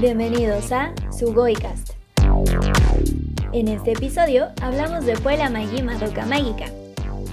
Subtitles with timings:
[0.00, 1.90] Bienvenidos a Sugoicast.
[3.52, 6.66] En este episodio hablamos de Puella Magi Madoka Mágica,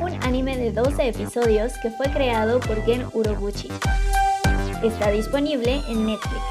[0.02, 3.68] un anime de 12 episodios que fue creado por Gen Urobuchi.
[4.84, 6.42] Está disponible en Netflix.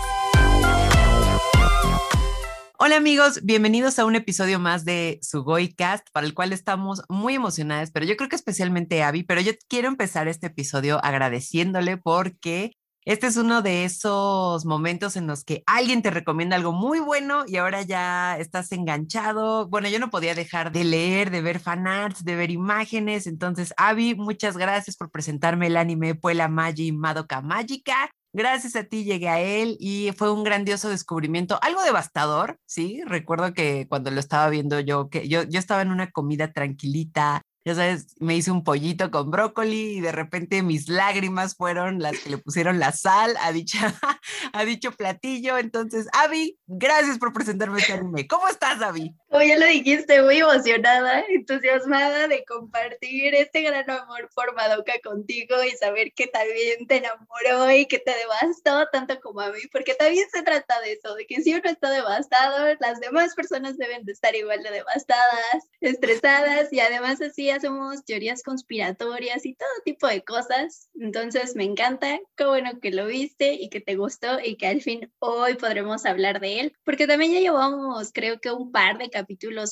[2.79, 7.91] Hola amigos, bienvenidos a un episodio más de Sugoicast, para el cual estamos muy emocionadas,
[7.91, 12.71] pero yo creo que especialmente Abby, pero yo quiero empezar este episodio agradeciéndole porque
[13.07, 17.45] este es uno de esos momentos en los que alguien te recomienda algo muy bueno
[17.47, 19.69] y ahora ya estás enganchado.
[19.69, 23.27] Bueno, yo no podía dejar de leer, de ver fanarts, de ver imágenes.
[23.27, 28.11] Entonces, Abby, muchas gracias por presentarme el anime Puella Magi Madoka Mágica.
[28.33, 33.03] Gracias a ti llegué a él y fue un grandioso descubrimiento, algo devastador, sí.
[33.07, 37.43] Recuerdo que cuando lo estaba viendo yo, que yo, yo estaba en una comida tranquilita,
[37.65, 42.19] ya sabes, me hice un pollito con brócoli y de repente mis lágrimas fueron las
[42.19, 43.49] que le pusieron la sal a,
[44.53, 45.57] a dicho platillo.
[45.57, 48.27] Entonces, Avi, gracias por presentarme este anime.
[48.27, 49.15] ¿Cómo estás, Avi?
[49.35, 55.57] Como ya lo dijiste, muy emocionada, entusiasmada de compartir este gran amor por Madoka contigo
[55.65, 59.95] y saber que también te enamoró y que te devastó tanto como a mí, porque
[59.95, 64.05] también se trata de eso, de que si uno está devastado, las demás personas deben
[64.05, 70.07] de estar igual de devastadas, estresadas y además así hacemos teorías conspiratorias y todo tipo
[70.07, 70.91] de cosas.
[70.95, 74.81] Entonces me encanta, qué bueno que lo viste y que te gustó y que al
[74.81, 79.11] fin hoy podremos hablar de él, porque también ya llevamos creo que un par de
[79.11, 79.24] capítulos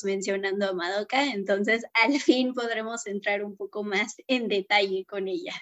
[0.03, 5.53] mencionando a Madoka, entonces al fin podremos entrar un poco más en detalle con ella.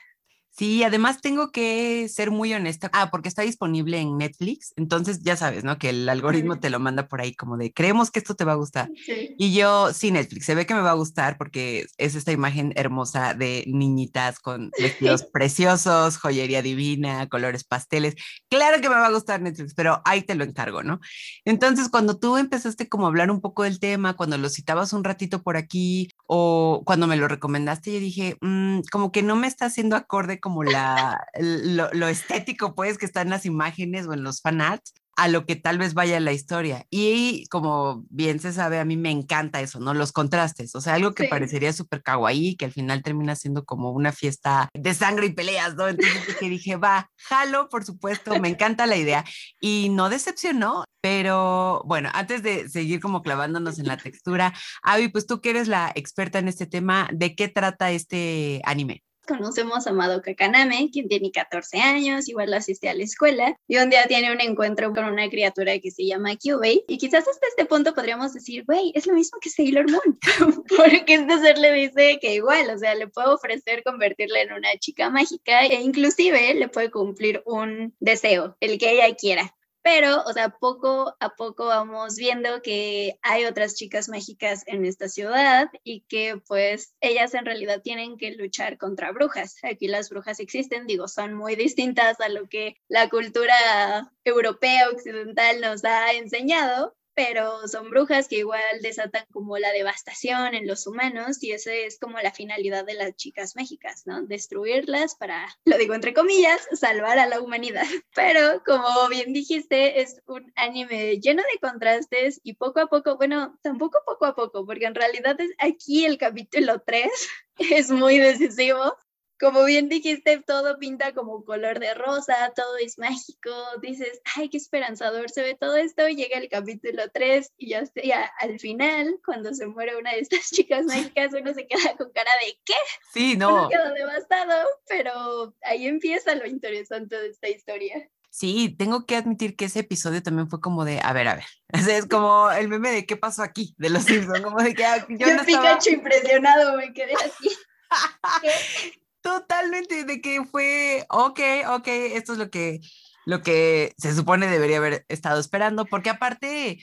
[0.57, 2.89] Sí, además tengo que ser muy honesta.
[2.93, 4.73] Ah, porque está disponible en Netflix.
[4.75, 5.77] Entonces ya sabes, ¿no?
[5.77, 8.51] Que el algoritmo te lo manda por ahí como de, creemos que esto te va
[8.51, 8.89] a gustar.
[9.37, 12.73] Y yo, sí, Netflix, se ve que me va a gustar porque es esta imagen
[12.75, 18.15] hermosa de niñitas con vestidos preciosos, joyería divina, colores pasteles.
[18.49, 20.99] Claro que me va a gustar Netflix, pero ahí te lo encargo, ¿no?
[21.45, 25.05] Entonces, cuando tú empezaste como a hablar un poco del tema, cuando lo citabas un
[25.05, 29.47] ratito por aquí o cuando me lo recomendaste, yo dije, mm, como que no me
[29.47, 34.23] está haciendo acorde como la, lo, estético, pues, que está en las imágenes o en
[34.23, 36.85] los fanarts, a lo que tal vez vaya la historia.
[36.89, 39.93] Y como bien se sabe, a mí me encanta eso, ¿no?
[39.93, 43.91] Los contrastes, o sea, algo que parecería súper kawaii, que al final termina siendo como
[43.91, 45.87] una fiesta de sangre y peleas, ¿no?
[45.87, 49.23] Entonces que dije, va, jalo, por supuesto, me encanta la idea.
[49.59, 55.27] Y no decepcionó, pero bueno, antes de seguir como clavándonos en la textura, Avi, pues
[55.27, 59.03] tú que eres la experta en este tema, ¿de qué trata este anime?
[59.27, 63.89] Conocemos a Madoka Kaname, quien tiene 14 años, igual asiste a la escuela, y un
[63.89, 67.65] día tiene un encuentro con una criatura que se llama Kyubei, y quizás hasta este
[67.65, 70.19] punto podríamos decir, güey, es lo mismo que Sailor Moon,
[70.77, 74.69] porque este ser le dice que igual, o sea, le puede ofrecer convertirla en una
[74.79, 79.55] chica mágica e inclusive le puede cumplir un deseo, el que ella quiera.
[79.83, 85.09] Pero, o sea, poco a poco vamos viendo que hay otras chicas mágicas en esta
[85.09, 89.57] ciudad y que pues ellas en realidad tienen que luchar contra brujas.
[89.63, 95.61] Aquí las brujas existen, digo, son muy distintas a lo que la cultura europea occidental
[95.61, 101.41] nos ha enseñado, pero son brujas que igual desatan como la devastación en los humanos
[101.43, 104.21] y esa es como la finalidad de las chicas mágicas, ¿no?
[104.23, 107.85] Destruirlas para, lo digo entre comillas, salvar a la humanidad.
[108.15, 113.57] Pero como bien dijiste, es un anime lleno de contrastes y poco a poco, bueno,
[113.61, 117.09] tampoco poco a poco, porque en realidad es aquí el capítulo 3
[117.71, 118.95] es muy decisivo
[119.41, 124.57] como bien dijiste, todo pinta como color de rosa, todo es mágico, dices, ay, qué
[124.57, 129.51] esperanzador se ve todo esto, llega el capítulo 3 y ya, ya al final, cuando
[129.55, 132.73] se muere una de estas chicas mágicas, uno se queda con cara de, ¿qué?
[133.11, 133.49] Sí, no.
[133.49, 138.07] Uno queda devastado, pero ahí empieza lo interesante de esta historia.
[138.29, 141.45] Sí, tengo que admitir que ese episodio también fue como de, a ver, a ver,
[141.89, 145.03] es como el meme de qué pasó aquí, de los Simpsons, como de que ah,
[145.09, 147.49] yo, yo no Pikachu impresionado, me quedé así.
[149.21, 151.39] Totalmente, de que fue, ok,
[151.69, 152.79] ok, esto es lo que,
[153.25, 156.79] lo que se supone debería haber estado esperando, porque aparte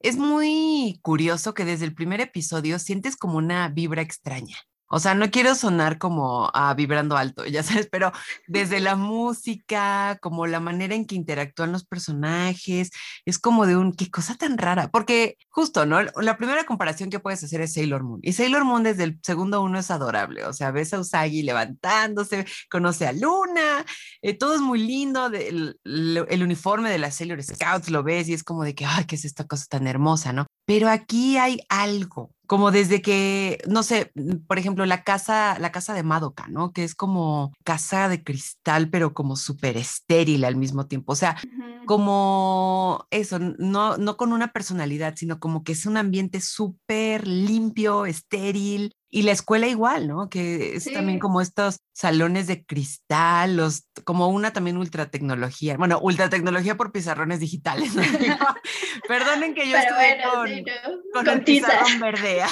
[0.00, 4.56] es muy curioso que desde el primer episodio sientes como una vibra extraña.
[4.88, 8.12] O sea, no quiero sonar como a vibrando alto, ya sabes, pero
[8.46, 12.90] desde la música, como la manera en que interactúan los personajes,
[13.24, 16.02] es como de un, qué cosa tan rara, porque justo, ¿no?
[16.02, 19.62] La primera comparación que puedes hacer es Sailor Moon, y Sailor Moon desde el segundo
[19.62, 23.84] uno es adorable, o sea, ves a Usagi levantándose, conoce a Luna,
[24.22, 28.34] eh, todo es muy lindo, el, el uniforme de las Sailor Scouts lo ves y
[28.34, 30.46] es como de que, ay, qué es esta cosa tan hermosa, ¿no?
[30.66, 35.70] Pero aquí hay algo, como desde que, no sé, mm, por ejemplo, la casa, la
[35.70, 36.72] casa de Madoka, ¿no?
[36.72, 41.12] Que es como casa de cristal, pero como súper estéril al mismo tiempo.
[41.12, 41.36] O sea,
[41.84, 48.06] como eso, no, no con una personalidad, sino como que es un ambiente súper limpio,
[48.06, 50.28] estéril, y la escuela igual, ¿no?
[50.28, 55.76] Que es también como estos salones de cristal, los, como una también ultra tecnología.
[55.78, 57.94] Bueno, ultra tecnología por pizarrones digitales.
[57.94, 58.02] ¿no?
[59.08, 62.42] Perdonen que yo estuve con, con, el pizarrón verde.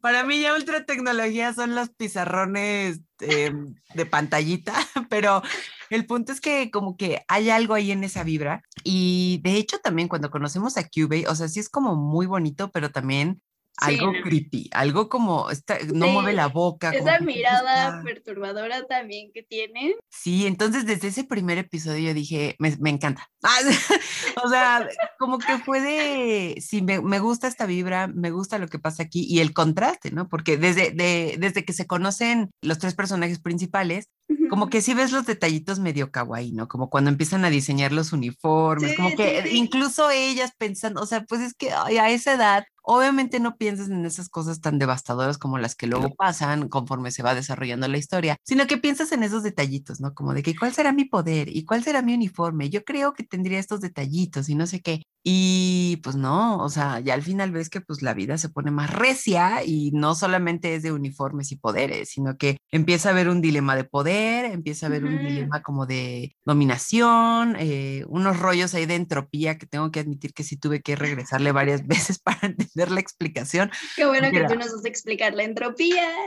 [0.00, 4.74] Para mí ya ultra tecnología son los pizarrones em, de pantallita,
[5.08, 5.42] pero
[5.90, 8.62] el punto es que como que hay algo ahí en esa vibra.
[8.82, 12.70] Y de hecho también cuando conocemos a Cubey, o sea, sí es como muy bonito,
[12.72, 13.40] pero también
[13.80, 16.90] algo creepy, algo como está, no mueve la boca.
[16.90, 19.94] Esa mirada perturbadora también que tiene.
[20.08, 23.28] Sí, entonces desde ese primer episodio yo dije, me, me encanta.
[24.44, 24.88] o sea,
[25.18, 29.04] como que fue de, sí, me, me, gusta esta vibra, me gusta lo que pasa
[29.04, 30.28] aquí y el contraste, ¿no?
[30.28, 34.08] Porque desde, de, desde que se conocen los tres personajes principales,
[34.48, 36.68] como que sí ves los detallitos medio kawaii, ¿no?
[36.68, 41.40] Como cuando empiezan a diseñar los uniformes, como que incluso ellas pensando, o sea, pues
[41.40, 45.74] es que a esa edad Obviamente no pienses en esas cosas tan devastadoras como las
[45.74, 50.00] que luego pasan conforme se va desarrollando la historia, sino que piensas en esos detallitos,
[50.00, 50.14] ¿no?
[50.14, 52.70] Como de que cuál será mi poder y cuál será mi uniforme.
[52.70, 55.02] Yo creo que tendría estos detallitos y no sé qué.
[55.24, 58.70] Y pues no, o sea, ya al final ves que pues la vida se pone
[58.70, 63.28] más recia y no solamente es de uniformes y poderes, sino que empieza a haber
[63.28, 68.74] un dilema de poder, empieza a haber un dilema como de dominación, eh, unos rollos
[68.74, 72.38] ahí de entropía que tengo que admitir que sí tuve que regresarle varias veces para
[72.42, 73.70] entender la explicación.
[73.96, 76.08] Qué bueno que tú nos vas a explicar la entropía.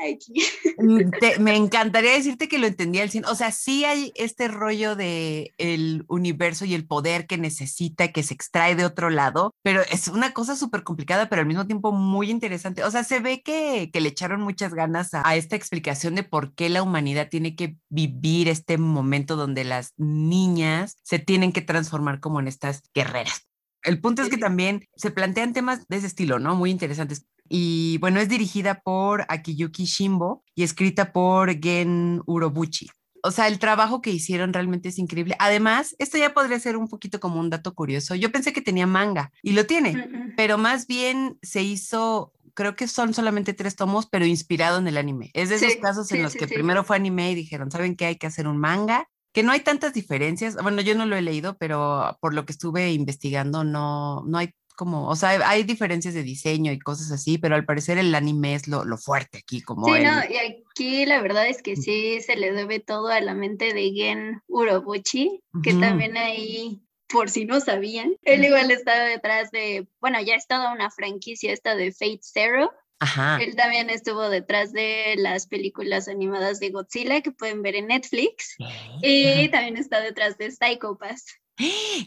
[0.77, 4.95] Mm, me encantaría decirte que lo entendía al 100, o sea, sí hay este rollo
[4.95, 9.81] de el universo y el poder que necesita, que se extrae de otro lado, pero
[9.91, 12.83] es una cosa súper complicada, pero al mismo tiempo muy interesante.
[12.83, 16.23] O sea, se ve que, que le echaron muchas ganas a, a, esta explicación de
[16.23, 21.61] por qué la humanidad tiene que vivir este momento donde las niñas se tienen que
[21.61, 23.47] transformar como en estas guerreras.
[23.83, 26.55] El punto es que también se plantean temas de ese estilo, ¿no?
[26.55, 27.25] Muy interesantes.
[27.49, 32.89] Y bueno, es dirigida por Akiyuki Shimbo y escrita por Gen Urobuchi
[33.23, 35.35] o sea, el trabajo que hicieron realmente es increíble.
[35.39, 38.15] Además, esto ya podría ser un poquito como un dato curioso.
[38.15, 42.87] Yo pensé que tenía manga y lo tiene, pero más bien se hizo creo que
[42.87, 45.31] son solamente tres tomos, pero inspirado en el anime.
[45.33, 48.05] Es de esos casos en los que primero fue anime y dijeron, ¿saben qué?
[48.07, 49.07] Hay que hacer un manga.
[49.33, 50.55] Que no hay tantas diferencias.
[50.61, 54.53] Bueno, yo no lo he leído, pero por lo que estuve investigando, no, no hay
[54.81, 58.55] como, o sea, hay diferencias de diseño y cosas así, pero al parecer el anime
[58.55, 62.19] es lo, lo fuerte aquí, como Sí, no, y aquí la verdad es que sí
[62.19, 67.45] se le debe todo a la mente de Gen Urobuchi, que también ahí, por si
[67.45, 71.91] no sabían, él igual está detrás de, bueno, ya es toda una franquicia esta de
[71.91, 73.39] Fate Zero, Ajá.
[73.41, 78.55] Él también estuvo detrás de las películas animadas de Godzilla que pueden ver en Netflix.
[79.01, 81.25] Y también está detrás de Psycho Pass.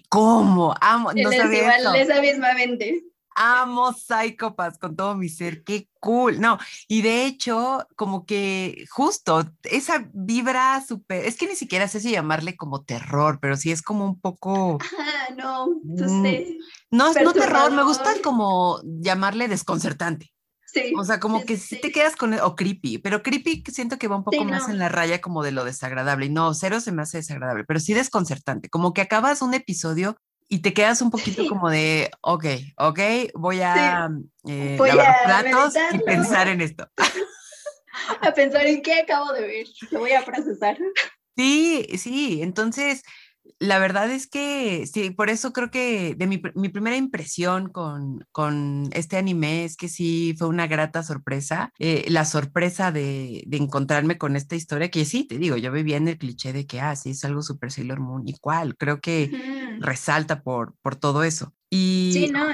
[0.09, 0.75] ¿Cómo?
[0.81, 3.05] Amo, no sabía igual, esa mismamente.
[3.37, 6.41] Amo Psychopaths con todo mi ser, qué cool.
[6.41, 12.01] No, y de hecho, como que justo esa vibra súper, es que ni siquiera sé
[12.01, 14.79] si llamarle como terror, pero sí es como un poco...
[14.99, 16.23] Ah, no, mm,
[16.91, 20.34] no, no terror, me gusta como llamarle desconcertante.
[20.97, 24.17] O sea, como que si te quedas con, o creepy, pero creepy siento que va
[24.17, 26.27] un poco más en la raya como de lo desagradable.
[26.27, 28.69] Y no, cero se me hace desagradable, pero sí desconcertante.
[28.69, 30.17] Como que acabas un episodio
[30.49, 32.47] y te quedas un poquito como de, ok,
[32.77, 33.01] ok,
[33.35, 34.11] voy a
[34.47, 36.89] eh, lavar platos y pensar en esto.
[38.21, 40.77] a pensar en qué acabo de ver, lo voy a procesar.
[41.37, 43.03] Sí, sí, entonces
[43.59, 48.27] la verdad es que sí, por eso creo que de mi, mi primera impresión con,
[48.33, 51.73] con, este anime es que sí fue una grata sorpresa.
[51.79, 55.97] Eh, la sorpresa de, de, encontrarme con esta historia, que sí, te digo, yo vivía
[55.97, 59.31] en el cliché de que, ah, sí, es algo super Sailor Moon, igual, creo que
[59.81, 61.55] resalta por, por todo eso.
[61.71, 62.47] Y, sí, no,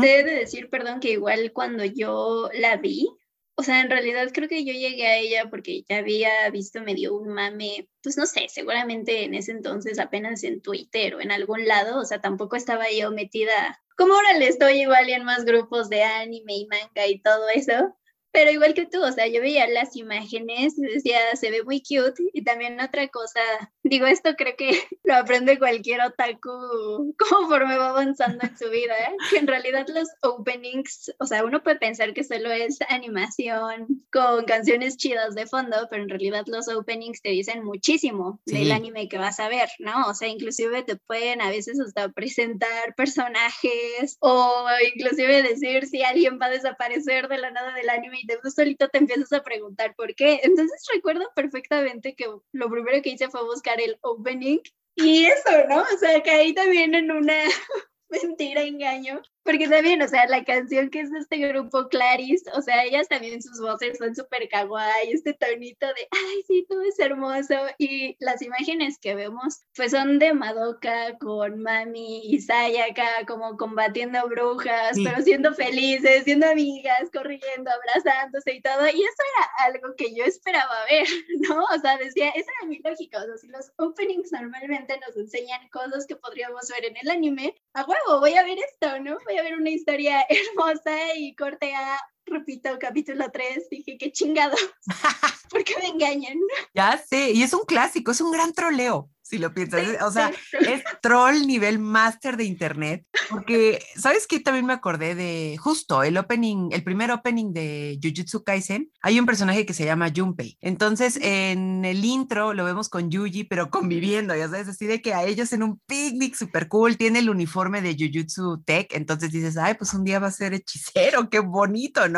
[0.00, 3.08] te he de decir, perdón, que igual cuando yo la vi,
[3.56, 7.14] o sea, en realidad creo que yo llegué a ella porque ya había visto medio
[7.14, 11.66] un mame, pues no sé, seguramente en ese entonces apenas en Twitter o en algún
[11.66, 15.88] lado, o sea, tampoco estaba yo metida, como ahora le estoy igual en más grupos
[15.88, 17.96] de anime y manga y todo eso,
[18.34, 21.80] pero igual que tú, o sea, yo veía las imágenes y decía, se ve muy
[21.80, 22.20] cute.
[22.32, 23.40] Y también otra cosa,
[23.84, 24.70] digo, esto creo que
[25.04, 29.16] lo aprende cualquier otaku conforme va avanzando en su vida, ¿eh?
[29.30, 34.44] que en realidad los openings, o sea, uno puede pensar que solo es animación con
[34.46, 39.16] canciones chidas de fondo, pero en realidad los openings te dicen muchísimo del anime que
[39.18, 40.08] vas a ver, ¿no?
[40.08, 46.40] O sea, inclusive te pueden a veces hasta presentar personajes o inclusive decir si alguien
[46.42, 49.94] va a desaparecer de la nada del anime y de solito te empiezas a preguntar
[49.94, 50.40] por qué.
[50.42, 54.58] Entonces recuerdo perfectamente que lo primero que hice fue buscar el opening
[54.96, 55.82] y eso, ¿no?
[55.82, 57.34] O sea, caí también en una
[58.08, 62.62] mentira, engaño, porque también, o sea, la canción que es de este grupo Claris, o
[62.62, 66.98] sea, ellas también sus voces son súper kawaii, este tonito de, ay, sí, todo es
[66.98, 67.54] hermoso.
[67.78, 74.26] Y las imágenes que vemos, pues son de Madoka con Mami y Sayaka, como combatiendo
[74.28, 78.86] brujas, pero siendo felices, siendo amigas, corriendo, abrazándose y todo.
[78.86, 81.06] Y eso era algo que yo esperaba ver,
[81.48, 81.64] ¿no?
[81.64, 83.22] O sea, decía, eso era mi lógica.
[83.22, 87.54] O sea, si los openings normalmente nos enseñan cosas que podríamos ver en el anime,
[87.74, 89.18] a huevo, voy a ver esto, ¿no?
[89.42, 94.56] Ver una historia hermosa y corte a, repito, capítulo 3, dije, qué chingado,
[95.50, 96.38] ¿por qué me engañan?
[96.74, 99.82] Ya sé, y es un clásico, es un gran troleo si lo piensas.
[100.02, 104.38] O sea, es troll nivel máster de internet, porque, ¿sabes qué?
[104.38, 108.90] También me acordé de justo el opening, el primer opening de Jujutsu Kaisen.
[109.00, 110.58] Hay un personaje que se llama Junpei.
[110.60, 115.14] Entonces, en el intro lo vemos con Yuji, pero conviviendo, ya sabes, así de que
[115.14, 118.92] a ellos en un picnic súper cool, tiene el uniforme de Jujutsu Tech.
[118.92, 122.13] Entonces dices, ay, pues un día va a ser hechicero, qué bonito, ¿no?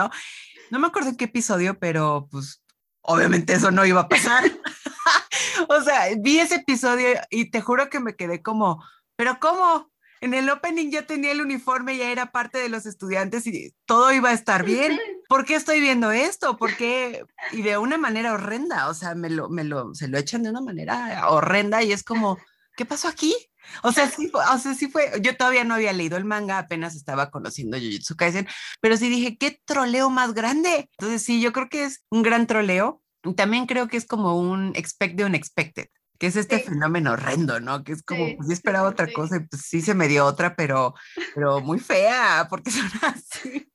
[0.70, 2.62] No me acuerdo en qué episodio, pero pues
[3.02, 4.44] obviamente eso no iba a pasar.
[5.68, 8.82] o sea, vi ese episodio y te juro que me quedé como,
[9.16, 9.90] pero ¿cómo?
[10.20, 14.12] En el opening ya tenía el uniforme, ya era parte de los estudiantes y todo
[14.12, 14.98] iba a estar bien.
[15.28, 16.56] ¿Por qué estoy viendo esto?
[16.56, 17.24] ¿Por qué?
[17.52, 20.50] Y de una manera horrenda, o sea, me lo, me lo, se lo echan de
[20.50, 22.38] una manera horrenda y es como,
[22.76, 23.34] ¿qué pasó aquí?
[23.82, 26.94] O sea, sí, o sea, sí fue, yo todavía no había leído el manga, apenas
[26.94, 28.46] estaba conociendo Jujutsu Kaisen,
[28.80, 30.88] pero sí dije, ¿qué troleo más grande?
[30.98, 33.02] Entonces sí, yo creo que es un gran troleo
[33.34, 35.86] también creo que es como un expect the unexpected,
[36.18, 37.82] que es este fenómeno horrendo, ¿no?
[37.82, 40.54] Que es como, pues yo esperaba otra cosa y pues sí se me dio otra,
[40.54, 40.94] pero,
[41.34, 43.70] pero muy fea, porque son así.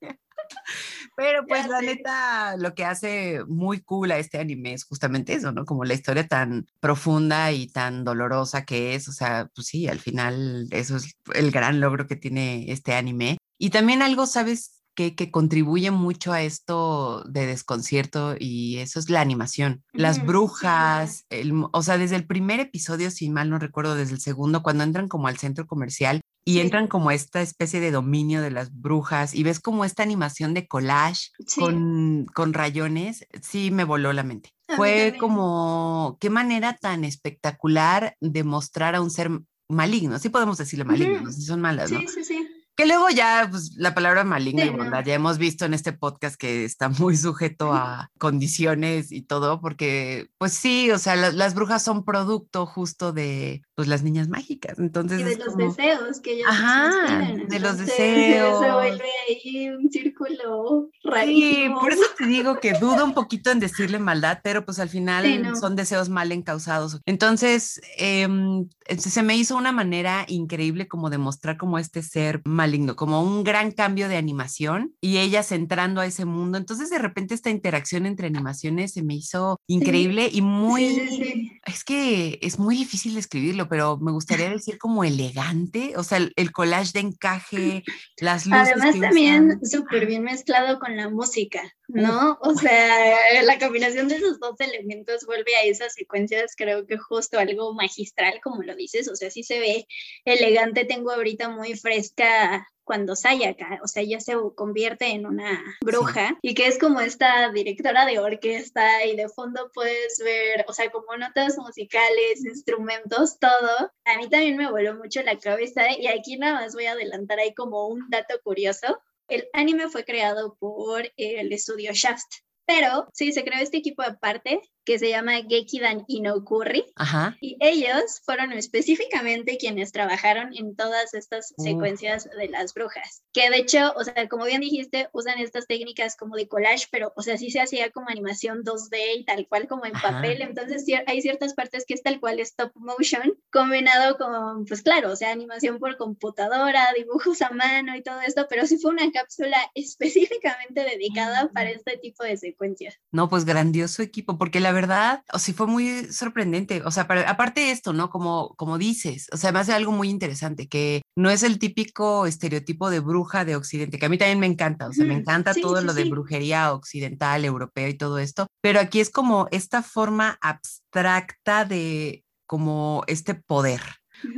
[1.22, 5.52] Pero pues la neta, lo que hace muy cool a este anime es justamente eso,
[5.52, 5.66] ¿no?
[5.66, 10.00] Como la historia tan profunda y tan dolorosa que es, o sea, pues sí, al
[10.00, 13.38] final eso es el gran logro que tiene este anime.
[13.60, 14.82] Y también algo, ¿sabes?
[14.96, 19.84] que, contribuye mucho a esto de desconcierto y eso es la animación.
[19.94, 21.26] Las brujas,
[21.72, 25.08] o sea, desde el primer episodio, si mal no recuerdo, desde el segundo, cuando entran
[25.08, 29.44] como al centro comercial y entran como esta especie de dominio de las brujas y
[29.44, 34.54] ves como esta animación de collage con, con rayones, sí me voló la mente.
[34.76, 39.30] Fue como, qué manera tan espectacular de mostrar a un ser
[39.70, 42.00] maligno, sí podemos decirle maligno, si son malas, ¿no?
[42.00, 42.48] Sí, sí, sí.
[42.76, 46.64] Que luego ya, pues la palabra y bondad, ya hemos visto en este podcast que
[46.64, 52.06] está muy sujeto a condiciones y todo, porque pues sí, o sea, las brujas son
[52.06, 54.78] producto justo de pues las niñas mágicas.
[54.78, 58.60] Entonces, y de los deseos que ellos Ajá, de los deseos.
[58.60, 61.80] Se vuelve ahí un círculo rarísimo.
[61.80, 64.90] Sí, por eso te digo que dudo un poquito en decirle maldad, pero pues al
[64.90, 67.02] final son deseos mal encausados.
[67.08, 68.70] Entonces, em,
[69.00, 73.44] se me hizo una manera increíble como de mostrar como este ser maligno, como un
[73.44, 76.60] gran cambio de animación y ellas entrando a ese mundo.
[76.60, 81.60] Entonces, de repente esta interacción entre animaciones se me hizo increíble y muy...
[81.66, 86.52] es que es muy difícil escribirlo, pero me gustaría decir como elegante, o sea, el,
[86.52, 87.84] collage de encaje,
[88.18, 88.74] las luces.
[88.74, 92.38] Además también súper bien mezclado con la música, ¿no?
[92.42, 97.40] O sea, la combinación de esos dos elementos vuelve a esas secuencias, creo que justo
[97.40, 99.88] algo magistral, como lo dices, o sea, sí se ve
[100.26, 106.38] elegante, tengo ahorita muy fresca cuando Sayaka, o sea, ella se convierte en una bruja
[106.42, 110.92] y que es como esta directora de orquesta y de fondo puedes ver, o sea,
[110.92, 113.94] como notas musicales, instrumentos, todo.
[114.04, 117.40] A mí también me voló mucho la cabeza y aquí nada más voy a adelantar
[117.40, 119.02] ahí como un dato curioso.
[119.30, 124.60] El anime fue creado por el estudio Shaft, pero sí, se creó este equipo aparte
[124.86, 126.86] que se llama Gekidan Inokuri.
[126.96, 127.38] Ajá.
[127.42, 133.24] Y ellos fueron específicamente quienes trabajaron en todas estas secuencias de las brujas.
[133.34, 137.14] Que de hecho, o sea, como bien dijiste, usan estas técnicas como de collage, pero,
[137.16, 140.42] o sea, sí se hacía como animación 2D y tal cual como en papel.
[140.42, 145.16] Entonces, hay ciertas partes que es tal cual stop motion, combinado con, pues claro, o
[145.16, 149.58] sea, animación por computadora, dibujos a mano y todo esto, pero sí fue una cápsula
[149.76, 153.00] específicamente dedicada para este tipo de secuencias.
[153.12, 156.82] No, pues grandioso equipo, porque la verdad, o sí fue muy sorprendente.
[156.86, 158.10] O sea, aparte de esto, ¿no?
[158.10, 162.26] Como, como dices, o sea, me hace algo muy interesante, que no es el típico
[162.26, 165.54] estereotipo de bruja de Occidente, que a mí también me encanta, o sea, me encanta
[165.54, 170.38] todo lo de brujería occidental, europea y todo esto, pero aquí es como esta forma
[170.42, 173.82] abstracta de como este poder.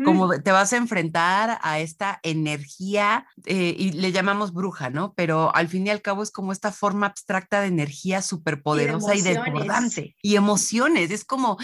[0.06, 5.14] Como te vas a enfrentar a esta energía eh, y le llamamos bruja, ¿no?
[5.14, 9.16] Pero al fin y al cabo es como esta forma abstracta de energía súper poderosa
[9.16, 10.16] y, desbordante.
[10.22, 11.58] Y emociones, es como,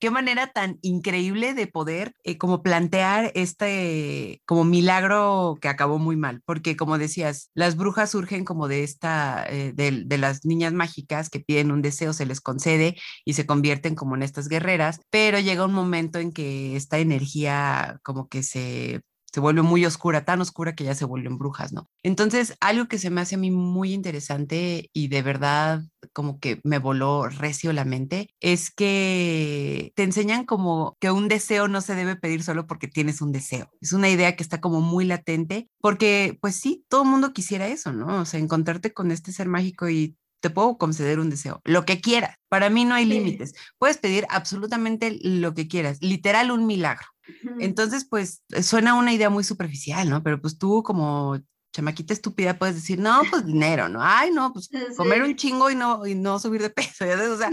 [0.00, 6.16] qué manera tan increíble de poder eh, como plantear este como milagro que acabó muy
[6.16, 10.72] mal, porque como decías, las brujas surgen como de esta, eh, de, de las niñas
[10.72, 15.00] mágicas que piden un deseo, se les concede y se convierten como en estas guerreras,
[15.10, 17.53] pero llega un momento en que esta energía
[18.02, 19.02] como que se
[19.34, 21.90] se vuelve muy oscura, tan oscura que ya se vuelven brujas, ¿no?
[22.04, 25.82] Entonces, algo que se me hace a mí muy interesante y de verdad
[26.12, 31.66] como que me voló recio la mente, es que te enseñan como que un deseo
[31.66, 33.68] no se debe pedir solo porque tienes un deseo.
[33.80, 37.66] Es una idea que está como muy latente, porque pues sí, todo el mundo quisiera
[37.66, 38.20] eso, ¿no?
[38.20, 42.00] O sea, encontrarte con este ser mágico y te puedo conceder un deseo, lo que
[42.00, 42.36] quieras.
[42.48, 43.54] Para mí no hay límites.
[43.78, 47.13] Puedes pedir absolutamente lo que quieras, literal un milagro.
[47.58, 50.22] Entonces, pues suena una idea muy superficial, ¿no?
[50.22, 51.38] Pero pues tú como
[51.74, 53.98] chamaquita estúpida puedes decir, no, pues dinero, ¿no?
[54.00, 57.36] Ay, no, pues comer un chingo y no, y no subir de peso, ¿ya O
[57.36, 57.50] sea,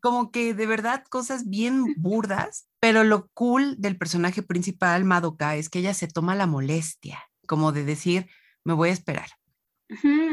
[0.00, 5.68] como que de verdad cosas bien burdas, pero lo cool del personaje principal, Madoka, es
[5.68, 8.28] que ella se toma la molestia, como de decir,
[8.64, 9.28] me voy a esperar.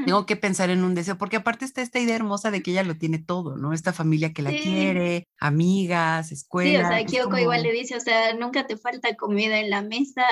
[0.06, 2.84] Tengo que pensar en un deseo, porque aparte está esta idea hermosa de que ella
[2.84, 3.74] lo tiene todo, ¿no?
[3.74, 6.80] Esta familia que la quiere, amigas, escuela.
[6.80, 9.84] Sí, o sea, Kyoko igual le dice, o sea, nunca te falta comida en la
[9.84, 10.24] mesa,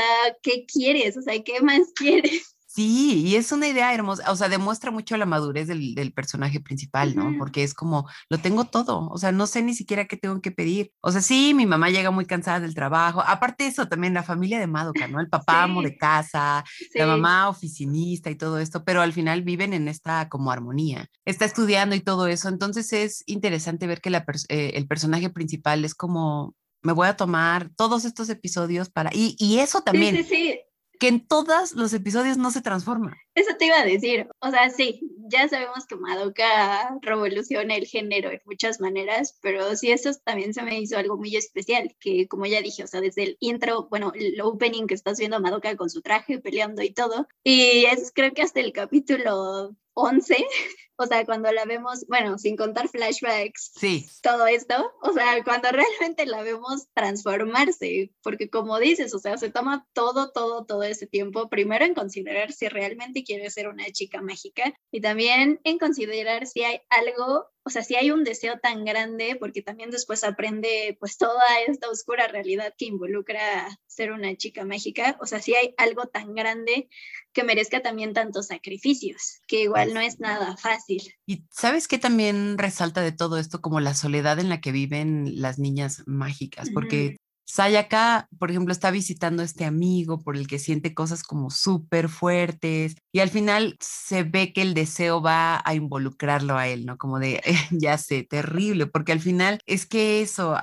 [0.42, 1.18] ¿qué quieres?
[1.18, 2.56] O sea, ¿qué más quieres?
[2.74, 6.62] Sí, y es una idea hermosa, o sea, demuestra mucho la madurez del, del personaje
[6.62, 7.36] principal, ¿no?
[7.38, 10.51] Porque es como, lo tengo todo, o sea, no sé ni siquiera qué tengo que
[10.51, 10.94] pedir.
[11.01, 13.22] O sea, sí, mi mamá llega muy cansada del trabajo.
[13.28, 15.20] Aparte eso, también la familia de Madoka, ¿no?
[15.20, 16.63] El papá amo de casa,
[16.94, 21.10] la mamá oficinista y todo esto, pero al final viven en esta como armonía.
[21.25, 25.84] Está estudiando y todo eso, entonces es interesante ver que la eh, el personaje principal
[25.84, 29.10] es como, me voy a tomar todos estos episodios para...
[29.13, 30.16] Y, y eso también...
[30.16, 30.60] Sí, sí, sí
[31.01, 33.17] que en todos los episodios no se transforma.
[33.34, 38.29] Eso te iba a decir, o sea, sí, ya sabemos que Madoka revoluciona el género
[38.29, 42.46] en muchas maneras, pero sí, eso también se me hizo algo muy especial, que como
[42.46, 45.75] ya dije, o sea, desde el intro, bueno, el opening que estás viendo a Madoka
[45.75, 50.37] con su traje peleando y todo, y es creo que hasta el capítulo 11,
[51.01, 54.07] o sea, cuando la vemos, bueno, sin contar flashbacks, sí.
[54.22, 59.50] todo esto, o sea, cuando realmente la vemos transformarse, porque como dices, o sea, se
[59.50, 64.22] toma todo, todo, todo ese tiempo, primero en considerar si realmente quiere ser una chica
[64.22, 68.85] mágica y también en considerar si hay algo o sea, si hay un deseo tan
[68.85, 74.66] grande, porque también después aprende pues toda esta oscura realidad que involucra ser una chica
[74.66, 76.90] mágica, o sea, si hay algo tan grande
[77.33, 80.91] que merezca también tantos sacrificios, que igual no es nada fácil.
[81.25, 85.42] Y sabes que también resalta de todo esto como la soledad en la que viven
[85.42, 87.18] las niñas mágicas, porque
[87.51, 92.08] Sayaka, por ejemplo, está visitando a este amigo por el que siente cosas como súper
[92.08, 96.98] fuertes y al final se ve que el deseo va a involucrarlo a él, ¿no?
[96.98, 100.56] Como de, ya sé, terrible, porque al final es que eso,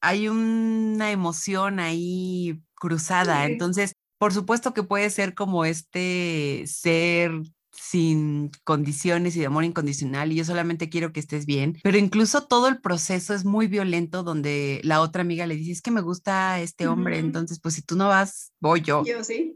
[0.00, 7.32] hay una emoción ahí cruzada, entonces, por supuesto que puede ser como este ser
[7.80, 12.46] sin condiciones y de amor incondicional y yo solamente quiero que estés bien, pero incluso
[12.46, 16.00] todo el proceso es muy violento donde la otra amiga le dice, es que me
[16.00, 19.04] gusta este hombre, entonces pues si tú no vas, voy yo.
[19.04, 19.54] Yo sí.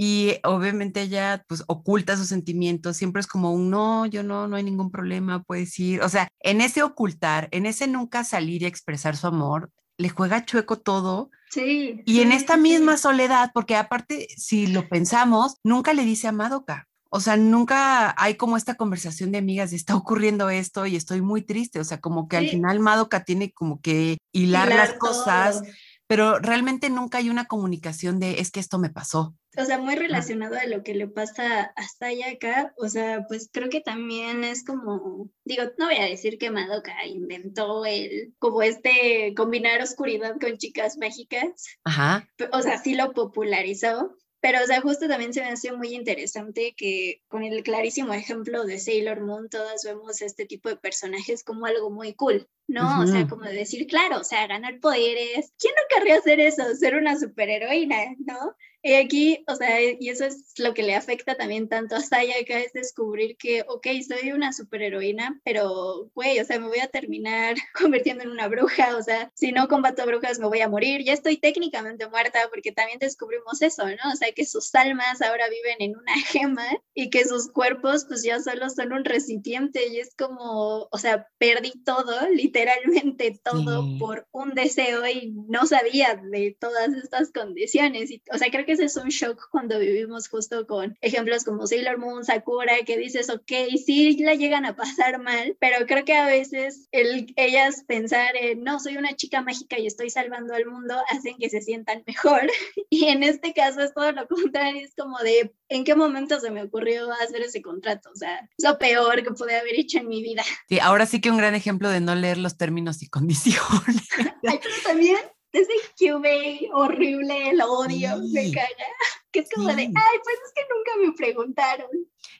[0.00, 4.54] Y obviamente ella pues oculta sus sentimientos, siempre es como un no, yo no, no
[4.54, 6.02] hay ningún problema, puedes ir.
[6.02, 10.44] O sea, en ese ocultar, en ese nunca salir y expresar su amor, le juega
[10.44, 11.30] chueco todo.
[11.50, 12.00] Sí.
[12.06, 16.86] Y en esta misma soledad, porque aparte, si lo pensamos, nunca le dice a Madoka.
[17.10, 21.22] O sea, nunca hay como esta conversación de amigas de está ocurriendo esto y estoy
[21.22, 21.80] muy triste.
[21.80, 25.62] O sea, como que al final Madoka tiene como que hilar, las cosas,
[26.06, 29.34] pero realmente nunca hay una comunicación de es que esto me pasó.
[29.56, 32.72] O sea, muy relacionado a lo que le pasa hasta allá acá.
[32.76, 37.04] O sea, pues creo que también es como, digo, no voy a decir que Madoka
[37.06, 41.66] inventó el, como este combinar oscuridad con chicas mágicas.
[41.84, 42.28] Ajá.
[42.52, 44.14] O sea, sí lo popularizó,
[44.50, 48.64] pero, o sea, justo también se me hace muy interesante que con el clarísimo ejemplo
[48.64, 53.02] de Sailor Moon, todas vemos este tipo de personajes como algo muy cool, ¿no?
[53.02, 55.52] O sea, como decir, claro, o sea, ganar poderes.
[55.58, 56.62] ¿Quién no querría hacer eso?
[56.76, 58.56] Ser una superheroína, ¿no?
[58.82, 62.44] Y aquí, o sea, y eso es lo que le afecta también tanto a Saya,
[62.46, 66.86] que es descubrir que, ok, soy una superheroína, pero, güey, o sea, me voy a
[66.88, 71.02] terminar convirtiendo en una bruja, o sea, si no combato brujas me voy a morir,
[71.04, 74.12] ya estoy técnicamente muerta, porque también descubrimos eso, ¿no?
[74.12, 78.22] O sea, que sus almas ahora viven en una gema y que sus cuerpos pues
[78.22, 84.26] ya solo son un recipiente y es como, o sea, perdí todo, literalmente todo por
[84.30, 88.10] un deseo y no sabía de todas estas condiciones.
[88.10, 91.66] Y, o sea, creo que ese es un shock cuando vivimos justo con ejemplos como
[91.66, 93.50] Sailor Moon, Sakura, que dices, ok,
[93.84, 98.62] sí la llegan a pasar mal, pero creo que a veces el, ellas pensar en,
[98.62, 102.42] no, soy una chica mágica y estoy salvando al mundo, hacen que se sientan mejor.
[102.90, 106.50] Y en este caso es todo lo contrario, es como de, ¿en qué momento se
[106.50, 108.10] me ocurrió hacer ese contrato?
[108.10, 110.42] O sea, es lo peor que pude haber hecho en mi vida.
[110.68, 114.08] Sí, ahora sí que un gran ejemplo de no leer los términos y condiciones.
[114.46, 115.18] Ay, pero también
[115.58, 118.86] ese QB horrible, el odio, me caga.
[119.30, 119.90] Que es como de, ay,
[120.24, 121.88] pues es que nunca me preguntaron.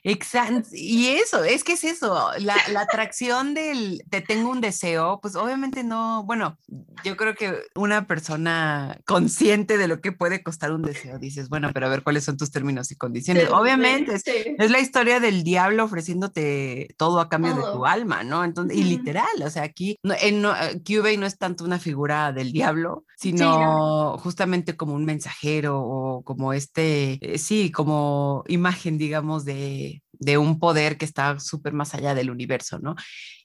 [0.03, 0.69] Exacto.
[0.71, 5.35] Y eso, es que es eso, la, la, atracción del te tengo un deseo, pues
[5.35, 6.57] obviamente no, bueno,
[7.03, 11.71] yo creo que una persona consciente de lo que puede costar un deseo, dices, bueno,
[11.73, 13.49] pero a ver cuáles son tus términos y condiciones.
[13.51, 18.43] obviamente, es, la historia del diablo ofreciéndote todo a cambio de tu alma, ¿no?
[18.43, 22.51] Entonces, y literal, o sea, aquí en, no, eh, no es tanto una figura del
[22.51, 30.01] diablo, sino justamente como un mensajero o como este, eh, sí, como imagen, digamos, de
[30.19, 32.95] de, un poder que está súper más allá del universo, ¿no?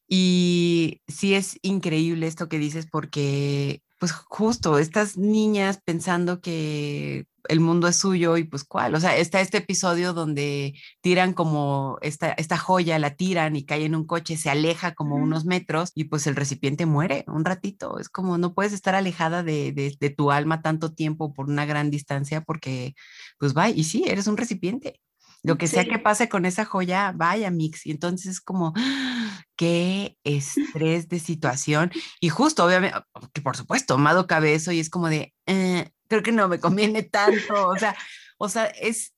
[0.08, 7.60] Y sí es increíble esto que dices porque, pues justo, estas niñas pensando que el
[7.60, 12.32] mundo es suyo y pues cuál, o sea, está este episodio donde tiran como esta,
[12.32, 16.04] esta joya, la tiran y cae en un coche, se aleja como unos metros y
[16.04, 20.10] pues el recipiente muere un ratito, es como no puedes estar alejada de, de, de
[20.10, 22.94] tu alma tanto tiempo por una gran distancia porque
[23.38, 25.00] pues va, y sí, eres un recipiente,
[25.44, 27.84] lo que sea que pase con esa joya, vaya mix.
[27.84, 28.72] Y entonces es como,
[29.56, 31.92] qué estrés de situación.
[32.18, 32.98] Y justo, obviamente,
[33.34, 37.02] que por supuesto, Mado Cabezo y es como de, eh, creo que no me conviene
[37.02, 37.68] tanto.
[37.68, 37.96] O sea,
[38.38, 39.14] o sea, es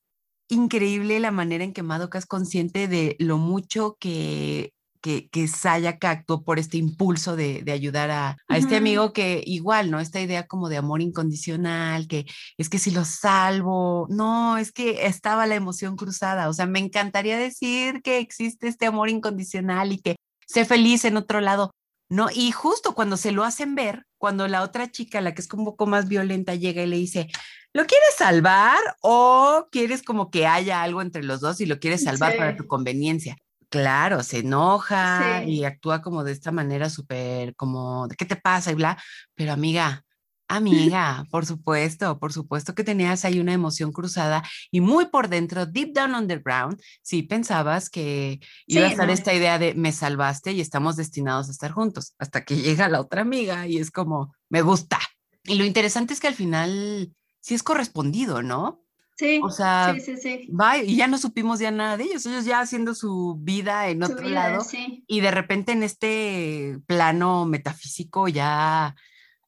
[0.49, 6.09] increíble la manera en que Madoka es consciente de lo mucho que que, que Sayaka
[6.09, 9.99] actuó por este impulso de, de ayudar a, a este amigo que igual, ¿no?
[9.99, 12.25] Esta idea como de amor incondicional, que
[12.57, 16.79] es que si lo salvo, no, es que estaba la emoción cruzada, o sea, me
[16.79, 20.15] encantaría decir que existe este amor incondicional y que
[20.47, 21.71] sé feliz en otro lado,
[22.09, 22.29] ¿no?
[22.33, 25.65] Y justo cuando se lo hacen ver, cuando la otra chica, la que es un
[25.65, 27.27] poco más violenta, llega y le dice,
[27.73, 32.03] ¿lo quieres salvar o quieres como que haya algo entre los dos y lo quieres
[32.03, 33.37] salvar para tu conveniencia?
[33.69, 38.71] Claro, se enoja y actúa como de esta manera súper como, ¿qué te pasa?
[38.71, 38.97] Y bla,
[39.35, 40.05] pero amiga,
[40.47, 45.65] amiga, por supuesto, por supuesto que tenías ahí una emoción cruzada y muy por dentro,
[45.65, 50.61] deep down underground, sí pensabas que iba a estar esta idea de me salvaste y
[50.61, 54.61] estamos destinados a estar juntos, hasta que llega la otra amiga y es como, me
[54.61, 54.99] gusta.
[55.43, 58.83] Y lo interesante es que al final sí es correspondido, ¿no?
[59.17, 62.45] Sí, o sea, sí, sí, va y ya no supimos ya nada de ellos, ellos
[62.45, 64.63] ya haciendo su vida en otro lado
[65.07, 68.95] y de repente en este plano metafísico ya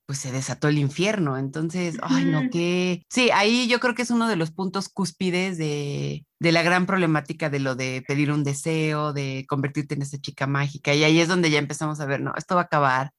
[0.09, 4.09] pues se desató el infierno, entonces, ay no, que sí, ahí yo creo que es
[4.09, 8.43] uno de los puntos cúspides de, de la gran problemática de lo de pedir un
[8.43, 12.21] deseo, de convertirte en esa chica mágica y ahí es donde ya empezamos a ver,
[12.21, 13.11] no, esto va a acabar,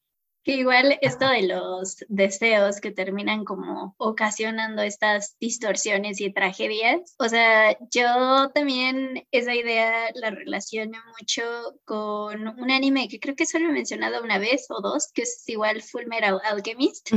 [0.42, 7.28] que igual esto de los deseos que terminan como ocasionando estas distorsiones y tragedias, o
[7.28, 11.42] sea, yo también esa idea la relaciono mucho
[11.84, 15.42] con un anime que creo que solo he mencionado una vez o dos, que es
[15.46, 17.10] igual Full Metal Alchemist.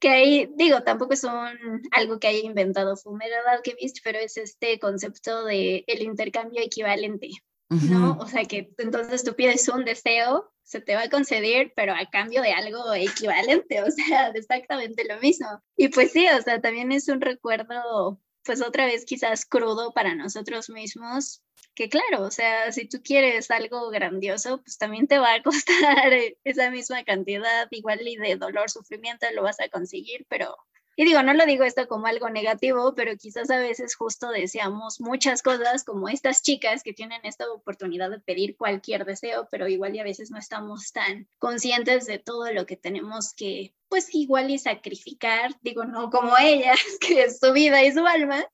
[0.00, 4.36] Que ahí, digo, tampoco es un, algo que haya inventado Full Metal Alchemist, pero es
[4.36, 7.30] este concepto de el intercambio equivalente,
[7.68, 8.16] ¿no?
[8.18, 12.08] O sea, que entonces tú pides un deseo, se te va a conceder, pero a
[12.10, 15.46] cambio de algo equivalente, o sea, exactamente lo mismo.
[15.76, 20.14] Y pues sí, o sea, también es un recuerdo, pues otra vez quizás crudo para
[20.14, 21.42] nosotros mismos,
[21.74, 26.12] que claro, o sea, si tú quieres algo grandioso, pues también te va a costar
[26.44, 30.56] esa misma cantidad, igual y de dolor, sufrimiento lo vas a conseguir, pero
[31.00, 35.00] y digo, no lo digo esto como algo negativo, pero quizás a veces justo deseamos
[35.00, 39.94] muchas cosas como estas chicas que tienen esta oportunidad de pedir cualquier deseo, pero igual
[39.94, 44.50] y a veces no estamos tan conscientes de todo lo que tenemos que, pues igual
[44.50, 48.44] y sacrificar, digo, no como ellas, que es su vida y su alma,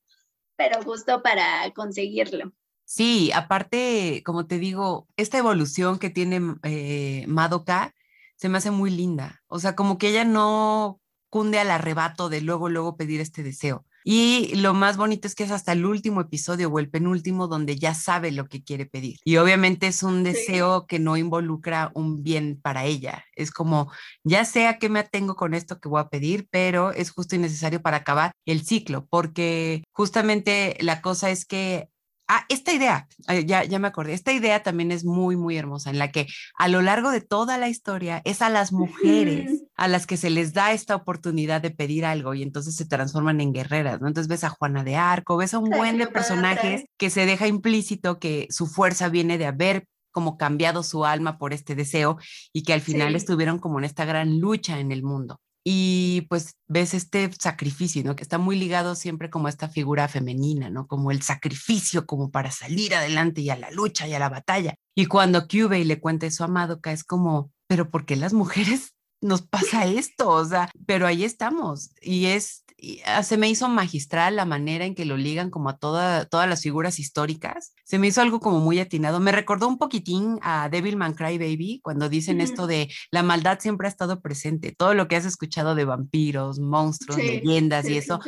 [0.55, 2.53] pero justo para conseguirlo.
[2.85, 7.95] Sí, aparte, como te digo, esta evolución que tiene eh, Madoka
[8.37, 9.43] se me hace muy linda.
[9.47, 11.01] O sea, como que ella no
[11.35, 15.43] cunde al arrebato de luego, luego pedir este deseo, Y lo más bonito es que
[15.43, 19.17] es hasta el último episodio o el penúltimo donde ya sabe lo que quiere pedir.
[19.25, 23.25] Y obviamente es un deseo que no involucra un bien para ella.
[23.35, 23.91] Es como,
[24.23, 27.35] ya sé a qué me atengo con esto que voy a pedir, pero es justo
[27.35, 31.89] y necesario para acabar el ciclo, porque justamente la cosa es que
[32.27, 35.91] Ah, esta idea, eh, ya, ya me acordé, esta idea también es muy, muy hermosa,
[35.91, 36.27] en la que
[36.59, 40.31] a lo largo de toda la historia es a las mujeres a las que se
[40.31, 44.09] les da esta oportunidad de pedir algo y entonces se transforman en guerreras, ¿no?
[44.09, 47.47] Entonces ves a Juana de Arco, ves a un buen de personajes que se deja
[47.47, 52.17] implícito que su fuerza viene de haber como cambiado su alma por este deseo
[52.53, 56.57] y que al final estuvieron como en esta gran lucha en el mundo y pues
[56.69, 58.15] ves este sacrificio, ¿no?
[58.15, 60.87] Que está muy ligado siempre como a esta figura femenina, ¿no?
[60.87, 64.75] Como el sacrificio como para salir adelante y a la lucha y a la batalla.
[64.95, 68.94] Y cuando Cubey le cuenta eso a Madoka es como, pero ¿por qué las mujeres
[69.25, 70.29] nos pasa esto?
[70.29, 72.65] O sea, pero ahí estamos y es
[73.07, 76.49] Ah, se me hizo magistral la manera en que lo ligan como a toda, todas
[76.49, 77.73] las figuras históricas.
[77.85, 79.21] Se me hizo algo como muy atinado.
[79.21, 83.87] Me recordó un poquitín a Devilman Cry Baby cuando dicen esto de la maldad siempre
[83.87, 84.75] ha estado presente.
[84.77, 88.21] Todo lo que has escuchado de vampiros, monstruos, leyendas y eso.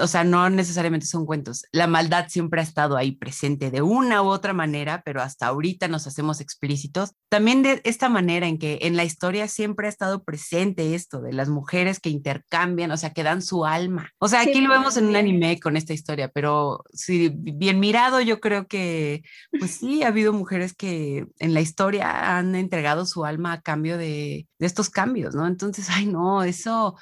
[0.00, 1.64] O, sea, no necesariamente son cuentos.
[1.72, 5.88] La maldad siempre ha estado ahí presente de una u otra manera, pero hasta ahorita
[5.88, 7.12] nos hacemos explícitos.
[7.28, 11.32] También de esta manera en que en la historia siempre ha estado presente esto de
[11.32, 14.10] las mujeres que intercambian, o sea, que dan su alma.
[14.18, 18.20] O sea, aquí lo vemos en un anime con esta historia, pero si bien mirado,
[18.20, 19.22] yo creo que,
[19.58, 23.98] pues sí, ha habido mujeres que en la historia han entregado su alma a cambio
[23.98, 25.46] de, de estos cambios, ¿no?
[25.46, 26.96] Entonces, ay, no, eso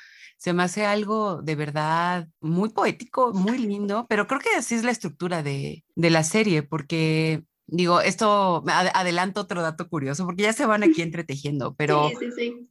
[0.45, 4.85] se me hace algo de verdad muy poético, muy lindo, pero creo que así es
[4.85, 10.53] la estructura de, de la serie, porque digo, esto adelanto otro dato curioso, porque ya
[10.53, 12.11] se van aquí entretejiendo, pero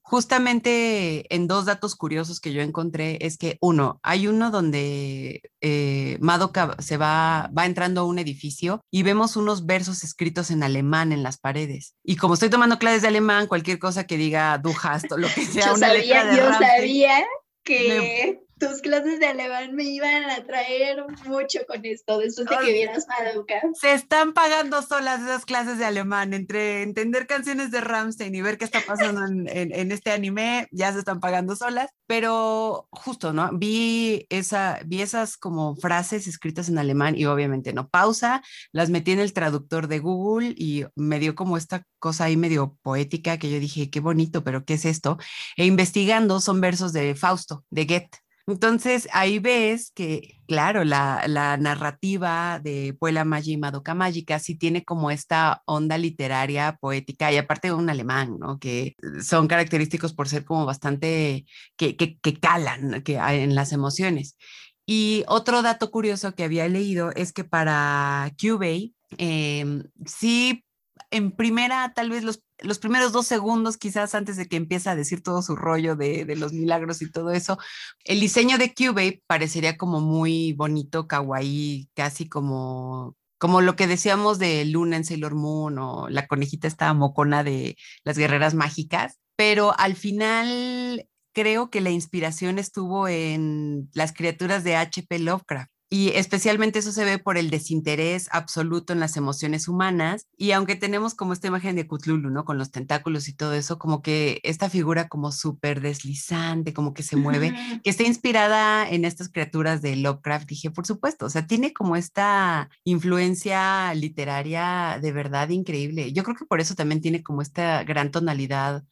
[0.03, 6.19] justamente en dos datos curiosos que yo encontré es que uno, hay uno donde eh,
[6.21, 11.11] Madoka se va, va entrando a un edificio y vemos unos versos escritos en alemán
[11.11, 11.95] en las paredes.
[12.03, 15.27] Y como estoy tomando clases de alemán, cualquier cosa que diga Du hast o lo
[15.33, 17.25] que sea, yo una sabía, letra de yo sabía
[17.63, 22.71] que tus clases de alemán me iban a traer mucho con esto, después de que
[22.71, 23.55] vieras Madoka.
[23.79, 28.57] Se están pagando solas esas clases de alemán, entre entender canciones de Ramstein y ver
[28.57, 33.49] qué está pasando en, en, este anime, ya se están pagando solas, pero justo, ¿no?
[33.53, 39.11] Vi, esa, vi esas como frases escritas en alemán y obviamente no pausa, las metí
[39.11, 43.51] en el traductor de Google y me dio como esta cosa ahí medio poética que
[43.51, 45.17] yo dije, qué bonito, pero ¿qué es esto?
[45.57, 48.22] E investigando son versos de Fausto, de Goethe.
[48.45, 51.25] Entonces ahí ves que, claro, la,
[51.57, 57.37] narrativa de Puela Magi y Madoka Mágica sí tiene como esta onda literaria, poética y
[57.37, 58.59] aparte de un alemán, ¿no?
[58.59, 61.45] Que son característicos por ser como bastante,
[61.77, 64.37] que, que, que calan que, en las emociones.
[64.85, 70.65] Y otro dato curioso que había leído es que para Cubey, em, sí
[71.11, 74.95] en primera, tal vez los, los, primeros dos segundos, quizás antes de que empiece a
[74.95, 77.57] decir todo su rollo de, los milagros y todo eso,
[78.05, 84.39] el diseño de Cube parecería como muy bonito, kawaii, casi como, como lo que decíamos
[84.39, 89.77] de Luna en Sailor Moon o la conejita esta mocona de las guerreras mágicas, pero
[89.77, 95.19] al final creo que la inspiración estuvo en las criaturas de H.P.
[95.19, 100.25] Lovecraft y especialmente eso se ve por el desinterés absoluto en las emociones humanas.
[100.35, 102.45] Y aunque tenemos como esta imagen de Cthulhu, ¿no?
[102.45, 107.03] Con los tentáculos y todo eso, como que esta figura como súper deslizante, como que
[107.03, 107.53] se mueve,
[107.83, 111.95] que está inspirada en estas criaturas de Lovecraft, dije, por supuesto, o sea, tiene como
[111.95, 116.11] esta influencia literaria de verdad increíble.
[116.11, 118.83] Yo creo que por eso también tiene como esta gran tonalidad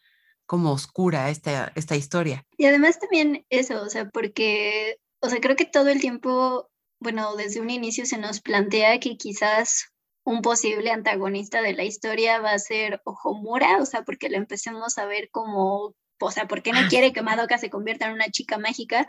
[0.46, 2.46] como oscura esta, esta historia.
[2.60, 6.68] Y además también eso, o sea, porque, o sea, creo que todo el tiempo
[7.02, 9.92] bueno, desde un inicio se nos plantea que quizás
[10.24, 15.00] un posible antagonista de la historia va a ser Ojomura, o sea, porque lo empecemos
[15.00, 18.14] a ver como, o sea, ¿por qué no ah, quiere que Madoka se convierta en
[18.14, 19.08] una chica mágica?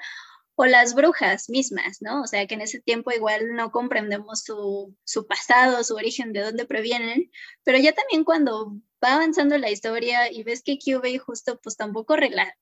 [0.54, 2.22] O las brujas mismas, ¿no?
[2.22, 6.40] O sea, que en ese tiempo igual no comprendemos su, su pasado, su origen, de
[6.40, 7.30] dónde provienen,
[7.62, 12.16] pero ya también cuando va avanzando la historia y ves que Kyubey justo pues tampoco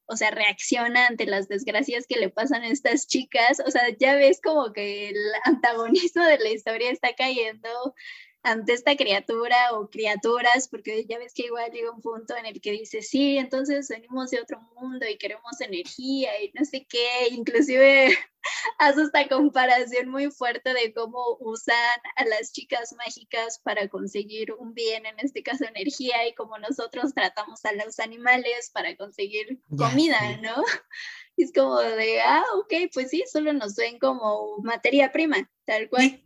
[0.06, 4.14] o sea, reacciona ante las desgracias que le pasan a estas chicas, o sea, ya
[4.14, 7.94] ves como que el antagonismo de la historia está cayendo
[8.42, 12.60] ante esta criatura o criaturas, porque ya ves que igual llega un punto en el
[12.60, 17.28] que dice, sí, entonces venimos de otro mundo y queremos energía y no sé qué,
[17.30, 18.16] inclusive
[18.78, 21.76] hace esta comparación muy fuerte de cómo usan
[22.16, 27.12] a las chicas mágicas para conseguir un bien, en este caso energía, y cómo nosotros
[27.14, 30.54] tratamos a los animales para conseguir comida, ¿no?
[31.36, 36.22] es como de, ah, ok, pues sí, solo nos ven como materia prima, tal cual.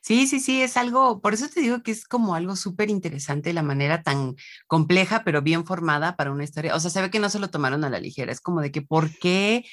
[0.00, 3.52] Sí, sí, sí, es algo, por eso te digo que es como algo súper interesante
[3.52, 4.34] la manera tan
[4.66, 6.74] compleja, pero bien formada para una historia.
[6.74, 8.72] O sea, se ve que no se lo tomaron a la ligera, es como de
[8.72, 9.64] que por qué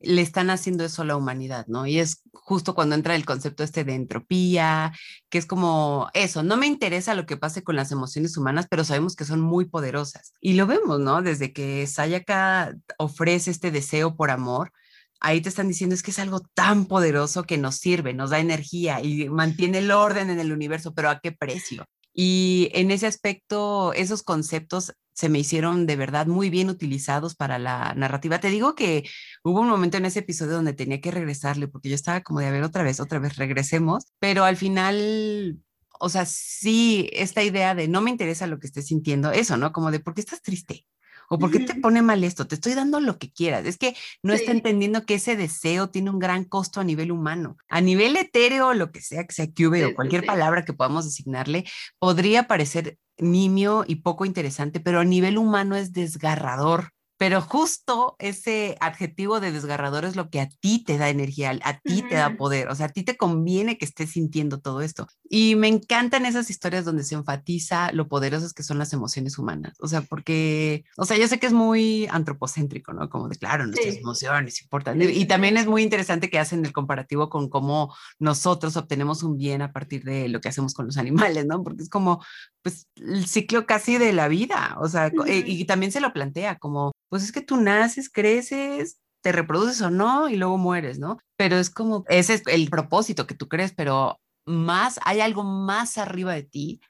[0.00, 1.86] le están haciendo eso a la humanidad, ¿no?
[1.86, 4.92] Y es justo cuando entra el concepto este de entropía,
[5.28, 8.84] que es como eso, no me interesa lo que pase con las emociones humanas, pero
[8.84, 10.32] sabemos que son muy poderosas.
[10.40, 11.20] Y lo vemos, ¿no?
[11.22, 14.72] Desde que Sayaka ofrece este deseo por amor,
[15.20, 18.38] ahí te están diciendo es que es algo tan poderoso que nos sirve, nos da
[18.38, 21.84] energía y mantiene el orden en el universo, pero ¿a qué precio?
[22.12, 27.58] Y en ese aspecto, esos conceptos se me hicieron de verdad muy bien utilizados para
[27.58, 28.40] la narrativa.
[28.40, 29.04] Te digo que
[29.44, 32.46] hubo un momento en ese episodio donde tenía que regresarle porque yo estaba como de
[32.46, 35.60] a ver otra vez, otra vez regresemos, pero al final
[36.02, 39.70] o sea, sí, esta idea de no me interesa lo que estés sintiendo, eso, ¿no?
[39.70, 40.86] Como de, ¿por qué estás triste?
[41.32, 42.48] ¿O por qué te pone mal esto?
[42.48, 43.64] Te estoy dando lo que quieras.
[43.64, 47.56] Es que no está entendiendo que ese deseo tiene un gran costo a nivel humano.
[47.68, 51.66] A nivel etéreo, lo que sea que sea cube o cualquier palabra que podamos designarle,
[52.00, 58.78] podría parecer nimio y poco interesante, pero a nivel humano es desgarrador pero justo ese
[58.80, 62.34] adjetivo de desgarrador es lo que a ti te da energía, a ti te da
[62.38, 65.06] poder, o sea, a ti te conviene que estés sintiendo todo esto.
[65.28, 69.76] Y me encantan esas historias donde se enfatiza lo poderosas que son las emociones humanas,
[69.80, 73.10] o sea, porque, o sea, yo sé que es muy antropocéntrico, ¿no?
[73.10, 75.02] Como de, claro, nuestras emociones importan.
[75.02, 79.60] Y también es muy interesante que hacen el comparativo con cómo nosotros obtenemos un bien
[79.60, 81.62] a partir de lo que hacemos con los animales, ¿no?
[81.62, 82.24] Porque es como,
[82.62, 86.92] pues, el ciclo casi de la vida, o sea, y también se lo plantea como
[87.10, 91.18] pues es que tú naces, creces, te reproduces o no y luego mueres, ¿no?
[91.36, 95.98] Pero es como, ese es el propósito que tú crees, pero más, hay algo más
[95.98, 96.80] arriba de ti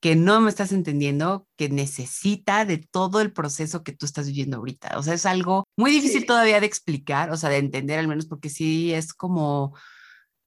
[0.00, 4.58] que no me estás entendiendo, que necesita de todo el proceso que tú estás viviendo
[4.58, 4.98] ahorita.
[4.98, 8.26] O sea, es algo muy difícil todavía de explicar, o sea, de entender al menos,
[8.26, 9.74] porque sí es como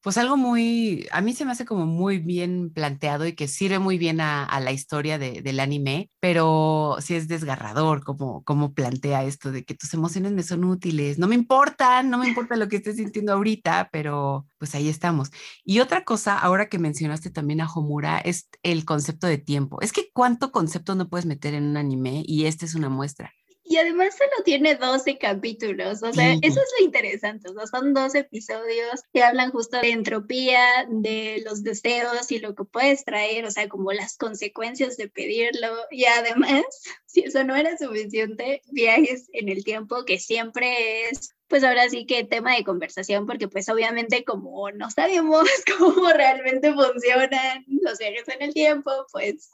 [0.01, 3.79] pues algo muy, a mí se me hace como muy bien planteado y que sirve
[3.79, 9.51] muy bien a, la historia del anime, pero sí es desgarrador como, como plantea esto
[9.51, 12.77] de que tus emociones me son útiles, no me importan, no me importa lo que
[12.77, 15.31] estés sintiendo ahorita, pero pues ahí estamos.
[15.63, 19.81] Y otra cosa, ahora que mencionaste también a Homura, es el concepto de tiempo.
[19.81, 23.33] Es que cuánto concepto no puedes meter en un anime y esta es una muestra.
[23.71, 28.15] Y además solo tiene 12 capítulos, o sea, eso es lo interesante, o son dos
[28.15, 33.51] episodios que hablan justo de entropía, de los deseos y lo que puedes traer, o
[33.51, 35.67] sea, como las consecuencias de pedirlo.
[35.91, 36.63] Y además,
[37.05, 42.07] si eso no era suficiente, viajes en el tiempo, que siempre es pues ahora sí
[42.07, 48.27] que tema de conversación, porque pues obviamente como no sabemos cómo realmente funcionan los viajes
[48.29, 49.49] en el tiempo, pues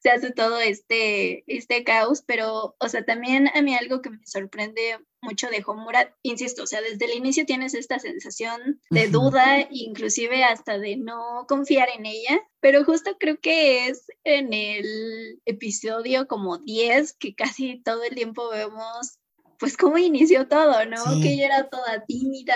[0.00, 4.26] se hace todo este, este caos, pero, o sea, también a mí algo que me
[4.26, 9.66] sorprende mucho de Homura, insisto, o sea, desde el inicio tienes esta sensación de duda,
[9.70, 16.28] inclusive hasta de no confiar en ella, pero justo creo que es en el episodio
[16.28, 19.18] como 10 que casi todo el tiempo vemos
[19.58, 21.02] pues cómo inició todo, ¿no?
[21.22, 22.54] Que ella era toda tímida,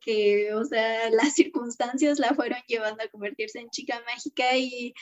[0.00, 4.94] que, o sea, las circunstancias la fueron llevando a convertirse en chica mágica y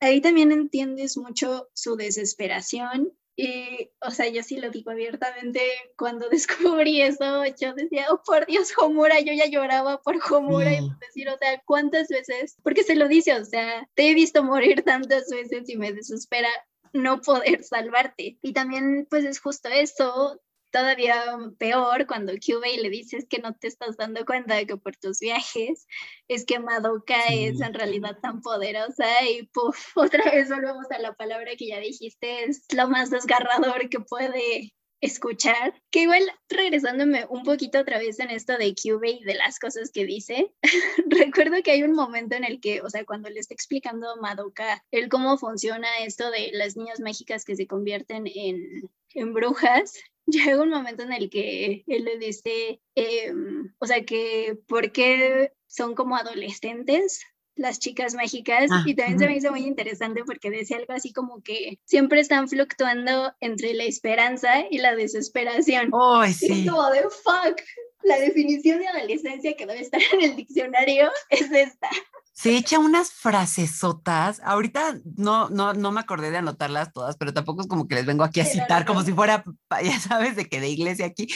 [0.00, 3.12] ahí también entiendes mucho su desesperación.
[3.36, 5.60] Y, o sea, yo sí lo digo abiertamente,
[5.96, 10.90] cuando descubrí eso, yo decía, oh, por Dios, Homura, yo ya lloraba por Homura, y
[11.00, 12.56] decir, o sea, ¿cuántas veces?
[12.62, 16.50] Porque se lo dice, o sea, te he visto morir tantas veces y me desespera
[16.92, 18.38] no poder salvarte.
[18.42, 21.22] Y también, pues es justo eso, todavía
[21.58, 25.20] peor cuando Kyubey le dices que no te estás dando cuenta de que por tus
[25.20, 25.86] viajes
[26.28, 31.14] es que Madoka es en realidad tan poderosa y puff, otra vez volvemos a la
[31.14, 35.74] palabra que ya dijiste, es lo más desgarrador que puede escuchar.
[35.90, 39.90] Que igual regresándome un poquito otra vez en esto de Kyubey y de las cosas
[39.92, 40.52] que dice,
[41.06, 44.16] recuerdo que hay un momento en el que, o sea, cuando le está explicando a
[44.16, 49.94] Madoka el cómo funciona esto de las niñas mágicas que se convierten en, en brujas,
[50.26, 55.52] llega un momento en el que él le dice, em, o sea, que por qué
[55.66, 57.20] son como adolescentes
[57.56, 61.12] las chicas mágicas ah, y también se me hizo muy interesante porque decía algo así
[61.12, 65.90] como que siempre están fluctuando entre la esperanza y la desesperación.
[65.92, 66.66] Oh, sí.
[66.66, 67.60] como de fuck,
[68.02, 71.88] la definición de adolescencia que debe estar en el diccionario es esta.
[72.32, 74.40] se echa unas frasesotas.
[74.44, 78.06] Ahorita no, no, no me acordé de anotarlas todas, pero tampoco es como que les
[78.06, 79.44] vengo aquí a citar como si fuera,
[79.84, 81.28] ya sabes, de que de iglesia aquí.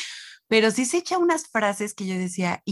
[0.49, 2.63] Pero sí se echa unas frases que yo decía,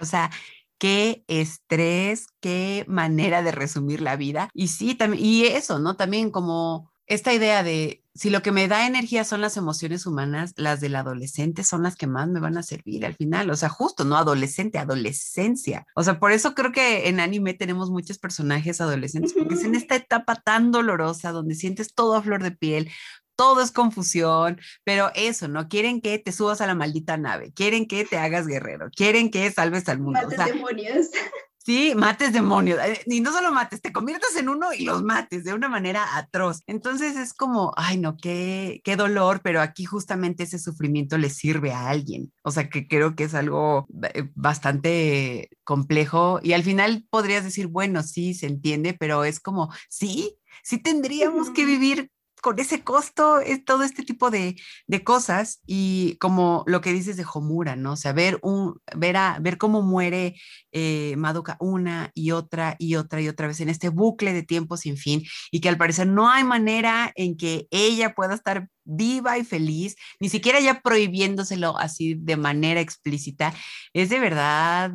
[0.00, 0.30] o sea,
[0.78, 4.48] qué estrés, qué manera de resumir la vida.
[4.54, 5.96] Y sí, también, y eso, ¿no?
[5.96, 10.52] También como esta idea de si lo que me da energía son las emociones humanas,
[10.56, 13.48] las del adolescente son las que más me van a servir al final.
[13.48, 15.86] O sea, justo, no adolescente, adolescencia.
[15.94, 19.74] O sea, por eso creo que en anime tenemos muchos personajes adolescentes, porque es en
[19.74, 22.90] esta etapa tan dolorosa donde sientes todo a flor de piel,
[23.36, 25.68] todo es confusión, pero eso, ¿no?
[25.68, 29.50] Quieren que te subas a la maldita nave, quieren que te hagas guerrero, quieren que
[29.50, 30.20] salves al mundo.
[30.22, 31.06] Mates demonios.
[31.62, 32.78] Sí, mates demonios.
[32.80, 36.16] Eh, y no solo mates, te conviertas en uno y los mates de una manera
[36.16, 36.62] atroz.
[36.66, 41.72] Entonces es como, ay, no, qué, qué dolor, pero aquí justamente ese sufrimiento le sirve
[41.72, 42.32] a alguien.
[42.42, 47.66] O sea, que creo que es algo eh, bastante complejo y al final podrías decir,
[47.66, 52.10] bueno, sí, se entiende, pero es como, sí, sí tendríamos que vivir
[52.40, 54.56] con ese costo es todo este tipo de,
[55.04, 57.92] cosas y como lo que dices de Homura, ¿no?
[57.92, 60.36] O sea, ver, un, ver, a, ver cómo muere
[60.72, 61.16] eh,
[61.58, 65.22] una y otra y otra y otra vez en este bucle de tiempo sin fin
[65.50, 69.96] y que al parecer no hay manera en que ella pueda estar viva y feliz,
[70.18, 73.54] ni siquiera ya prohibiéndoselo así de manera explícita,
[73.92, 74.92] es de verdad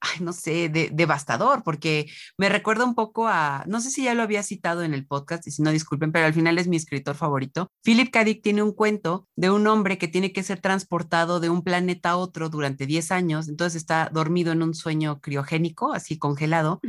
[0.00, 4.22] ay, no sé, devastador, porque me recuerda un poco a, no sé si ya lo
[4.22, 7.16] había citado en el podcast, y si no, disculpen, pero al final es mi escritor
[7.16, 7.70] favorito.
[7.82, 8.24] Philip K.
[8.24, 12.10] Dick tiene un cuento de un hombre que tiene que ser transportado de un planeta
[12.10, 16.80] a otro durante 10 años, entonces está dormido en un sueño criogénico, así congelado,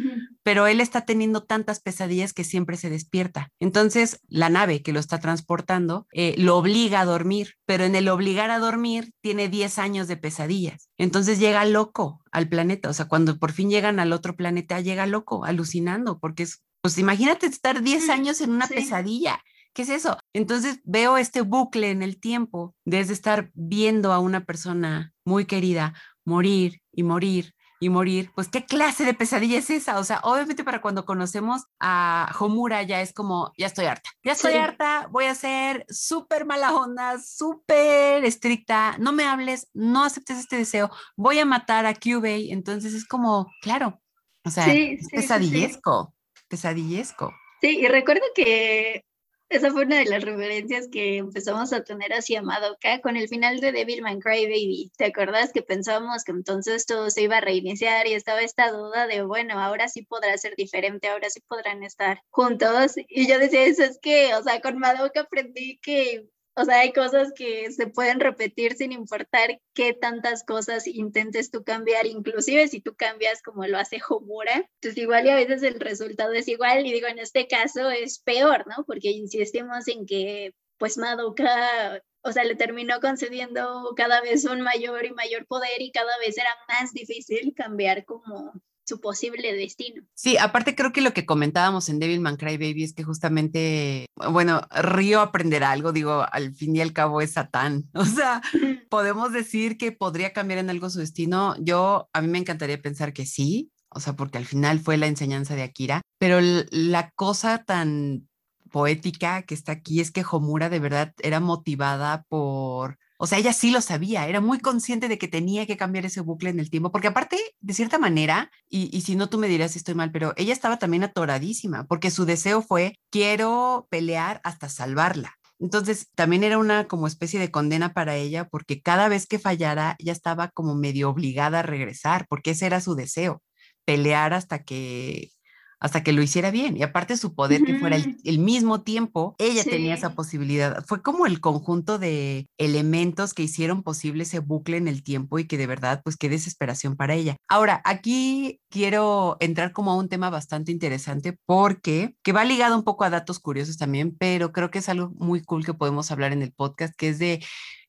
[0.50, 3.52] pero él está teniendo tantas pesadillas que siempre se despierta.
[3.60, 8.10] Entonces, la nave que lo está transportando eh, lo obliga a dormir, pero en el
[8.10, 10.90] obligar a dormir tiene 10 años de pesadillas.
[10.98, 15.06] Entonces llega loco al planeta, o sea, cuando por fin llegan al otro planeta, llega
[15.06, 19.44] loco, alucinando, porque es, pues imagínate estar 10 años en una pesadilla.
[19.74, 20.18] ¿Qué es eso?
[20.34, 25.94] Entonces veo este bucle en el tiempo, desde estar viendo a una persona muy querida
[26.26, 30.00] morir y morir y morir, pues qué clase de pesadilla es esa.
[30.00, 34.34] O sea, obviamente para cuando conocemos a Homura ya es como, ya estoy harta, ya
[34.34, 40.38] estoy harta, voy a ser súper mala onda, súper estricta, no me hables, no aceptes
[40.40, 42.52] este deseo, voy a matar a Kyubey.
[42.52, 44.02] Entonces es como, claro,
[44.44, 44.66] o sea,
[45.12, 46.14] pesadillesco,
[46.48, 47.34] pesadillesco.
[47.62, 49.04] Sí, y recuerdo que
[49.50, 53.60] esa fue una de las referencias que empezamos a tener hacia Madoka con el final
[53.60, 54.92] de Devilman Crybaby.
[54.98, 59.08] ¿Te acuerdas que pensábamos que entonces todo se iba a reiniciar y estaba esta duda
[59.08, 62.94] de, bueno, ahora sí podrá ser diferente, ahora sí podrán estar juntos?
[63.08, 66.30] Y yo decía, eso es que, o sea, con Madoka aprendí que
[66.60, 71.64] o sea, hay cosas que se pueden repetir sin importar qué tantas cosas intentes tú
[71.64, 75.80] cambiar, inclusive si tú cambias como lo hace Homura, pues igual y a veces el
[75.80, 78.84] resultado es igual y digo, en este caso es peor, ¿no?
[78.86, 85.06] Porque insistimos en que pues Madoka, o sea, le terminó concediendo cada vez un mayor
[85.06, 88.54] y mayor poder y cada vez era más difícil cambiar como
[88.90, 90.04] su posible destino.
[90.16, 95.22] Sí, aparte creo que lo que comentábamos en Devilman Crybaby es que justamente, bueno, Río
[95.22, 97.90] aprenderá algo, digo, al fin y al cabo es Satán.
[98.00, 98.42] O sea,
[98.90, 101.56] podemos decir que podría cambiar en algo su destino.
[101.60, 105.08] Yo, a mí me encantaría pensar que sí, o sea, porque al final fue la
[105.08, 106.40] enseñanza de Akira, pero
[106.72, 108.28] la cosa tan
[108.72, 113.52] poética que está aquí es que Homura de verdad era motivada por o sea, ella
[113.52, 116.70] sí lo sabía, era muy consciente de que tenía que cambiar ese bucle en el
[116.70, 120.10] tiempo, porque aparte, de cierta manera, y, si no tú me dirás si estoy mal,
[120.10, 125.34] pero ella estaba también atoradísima, porque su deseo fue, quiero pelear hasta salvarla.
[125.60, 129.98] Entonces, también era una como especie de condena para ella, porque cada vez que fallara,
[130.00, 133.44] ya estaba como medio obligada a regresar, porque ese era su deseo,
[133.84, 135.32] pelear hasta que
[135.80, 136.78] hasta que lo hiciera bien.
[136.78, 140.84] Y aparte su poder que fuera el, mismo tiempo, ella tenía esa posibilidad.
[140.86, 145.46] Fue como el conjunto de elementos que hicieron posible ese bucle en el tiempo y
[145.46, 147.38] que de verdad, pues qué desesperación para ella.
[147.48, 152.84] Ahora, aquí quiero entrar como a un tema bastante interesante porque, que va ligado un
[152.84, 156.34] poco a datos curiosos también, pero creo que es algo muy cool que podemos hablar
[156.34, 157.44] en el podcast, que es de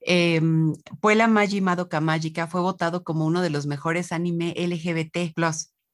[0.07, 0.41] eh,
[1.01, 5.33] Puella Magi Madoka Magica fue votado como uno de los mejores anime LGBT+.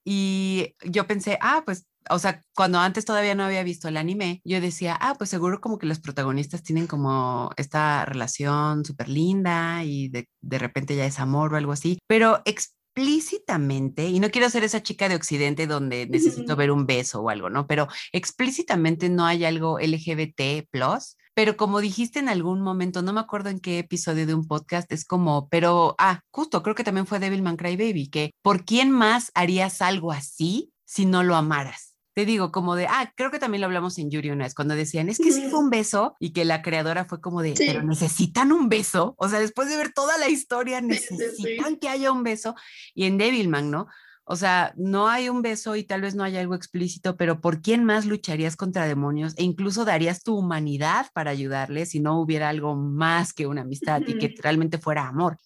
[0.09, 4.41] Y yo pensé, ah, pues, o sea, cuando antes todavía no había visto el anime,
[4.45, 9.83] yo decía, ah, pues seguro como que los protagonistas tienen como esta relación súper linda
[9.83, 14.49] y de, de repente ya es amor o algo así, pero explícitamente, y no quiero
[14.49, 17.67] ser esa chica de Occidente donde necesito ver un beso o algo, ¿no?
[17.67, 23.21] Pero explícitamente no hay algo LGBT plus pero como dijiste en algún momento, no me
[23.21, 27.07] acuerdo en qué episodio de un podcast, es como, pero, ah, justo, creo que también
[27.07, 31.93] fue Devilman Crybaby, que ¿por quién más harías algo así si no lo amaras?
[32.15, 34.75] te digo, como de, ah, creo que también lo hablamos en Yuri una vez, cuando
[34.75, 37.83] decían, es que sí fue un beso y que la creadora fue como de, pero
[37.83, 42.23] necesitan un beso, o sea, después de ver toda la historia, necesitan que haya un
[42.23, 42.55] beso.
[42.95, 43.89] Y en Devilman, ¿no?
[44.29, 47.63] O sea, no hay un beso y tal vez no haya algo explícito, pero ¿por
[47.63, 52.49] quién más lucharías contra demonios e incluso darías tu humanidad para ayudarles si no hubiera
[52.49, 55.39] algo más que una amistad y que realmente fuera amor?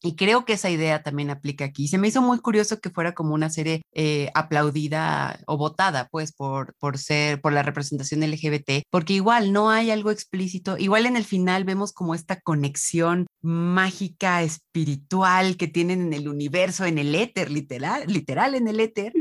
[0.00, 1.88] Y creo que esa idea también aplica aquí.
[1.88, 6.32] Se me hizo muy curioso que fuera como una serie eh, aplaudida o votada, pues,
[6.32, 10.78] por, por ser, por la representación LGBT, porque igual no hay algo explícito.
[10.78, 16.84] Igual en el final vemos como esta conexión mágica, espiritual que tienen en el universo,
[16.84, 19.12] en el éter, literal, literal en el éter,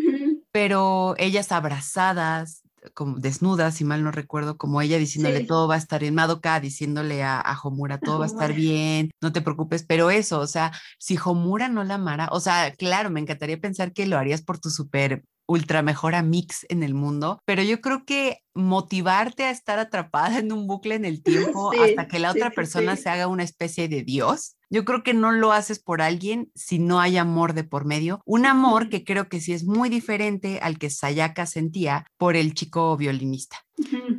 [0.51, 2.63] pero ellas abrazadas,
[2.93, 6.59] como desnuda, si mal no recuerdo, como ella diciéndole todo va a estar bien, Madoka
[6.59, 10.47] diciéndole a, a Homura todo va a estar bien, no te preocupes, pero eso, o
[10.47, 14.41] sea, si Homura no la amara, o sea, claro, me encantaría pensar que lo harías
[14.41, 19.51] por tu super ultra mejor mix en el mundo, pero yo creo que motivarte a
[19.51, 23.27] estar atrapada en un bucle en el tiempo hasta que la otra persona se haga
[23.27, 27.17] una especie de Dios, yo creo que no lo haces por alguien si no hay
[27.17, 28.21] amor de por medio.
[28.25, 32.53] Un amor que creo que sí es muy diferente al que Sayaka sentía por el
[32.53, 33.63] chico violinista.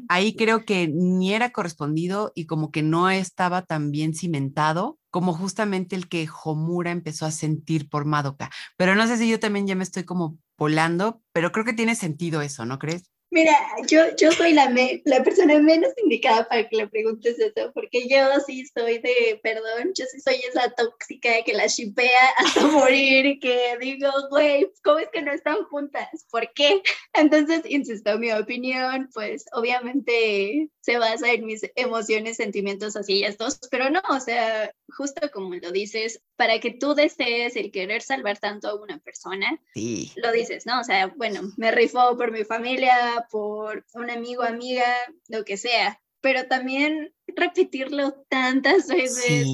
[0.09, 5.33] Ahí creo que ni era correspondido y como que no estaba tan bien cimentado como
[5.35, 8.51] justamente el que Homura empezó a sentir por Madoka.
[8.77, 11.95] Pero no sé si yo también ya me estoy como volando, pero creo que tiene
[11.95, 13.11] sentido eso, ¿no crees?
[13.31, 13.53] Mira,
[13.87, 14.72] yo, yo soy la,
[15.05, 19.93] la persona menos indicada para que le preguntes eso, porque yo sí soy de, perdón,
[19.95, 25.09] yo sí soy esa tóxica que la shipea hasta morir, que digo, güey, ¿cómo es
[25.11, 26.09] que no están juntas?
[26.31, 26.83] ¿Por qué?
[27.12, 33.91] Entonces, insisto, mi opinión, pues obviamente se basa en mis emociones, sentimientos así estos, pero
[33.91, 38.68] no, o sea, justo como lo dices, para que tú desees el querer salvar tanto
[38.68, 40.12] a una persona, sí.
[40.16, 40.81] lo dices, ¿no?
[40.81, 44.87] O sea, bueno, me rifó por mi familia, por un amigo, amiga,
[45.29, 49.47] lo que sea, pero también repetirlo tantas veces,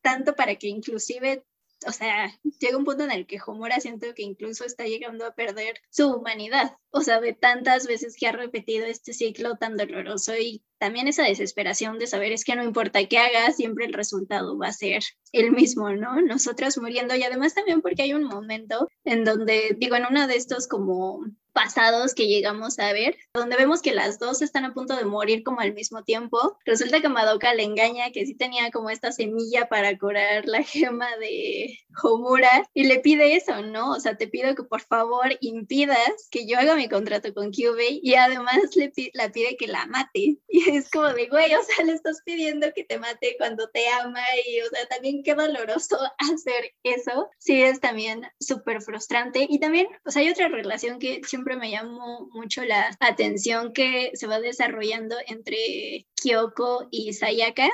[0.00, 1.44] tanto para que inclusive
[1.86, 5.34] o sea, llega un punto en el que Homura siento que incluso está llegando a
[5.34, 10.36] perder su humanidad, o sea, de tantas veces que ha repetido este ciclo tan doloroso
[10.36, 14.58] y también esa desesperación de saber es que no importa qué haga, siempre el resultado
[14.58, 16.20] va a ser el mismo, ¿no?
[16.20, 20.34] Nosotros muriendo y además también porque hay un momento en donde, digo, en uno de
[20.34, 21.20] estos como
[21.52, 25.42] pasados que llegamos a ver, donde vemos que las dos están a punto de morir
[25.42, 26.56] como al mismo tiempo.
[26.64, 31.08] Resulta que Madoka le engaña que sí tenía como esta semilla para curar la gema
[31.18, 33.92] de Homura y le pide eso, ¿no?
[33.92, 38.00] O sea, te pido que por favor impidas que yo haga mi contrato con Kyubey
[38.02, 40.38] y además le la pide que la mate.
[40.48, 43.88] Y es como de, güey, o sea, le estás pidiendo que te mate cuando te
[43.88, 47.30] ama y, o sea, también qué doloroso hacer eso.
[47.38, 49.46] Sí, es también súper frustrante.
[49.48, 54.26] Y también, o hay otra relación que siempre me llamó mucho la atención que se
[54.26, 57.68] va desarrollando entre Kyoko y Sayaka,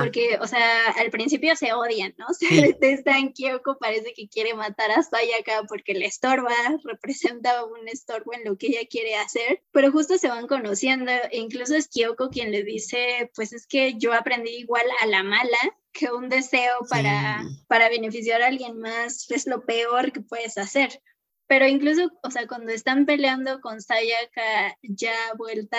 [0.00, 2.26] porque, o sea, al principio se odian, ¿no?
[2.38, 8.34] Se detestan, Kyoko parece que quiere matar a Sayaka porque le estorba, representa un estorbo
[8.34, 12.30] en lo que ella quiere hacer, pero justo se van conociendo, e incluso es Kyoko
[12.30, 15.58] quien le dice, pues es que yo aprendí igual a la mala
[15.92, 21.02] que un deseo para, para beneficiar a alguien más es lo peor que puedes hacer.
[21.46, 25.78] Pero incluso, o sea, cuando están peleando con Sayaka ya vuelta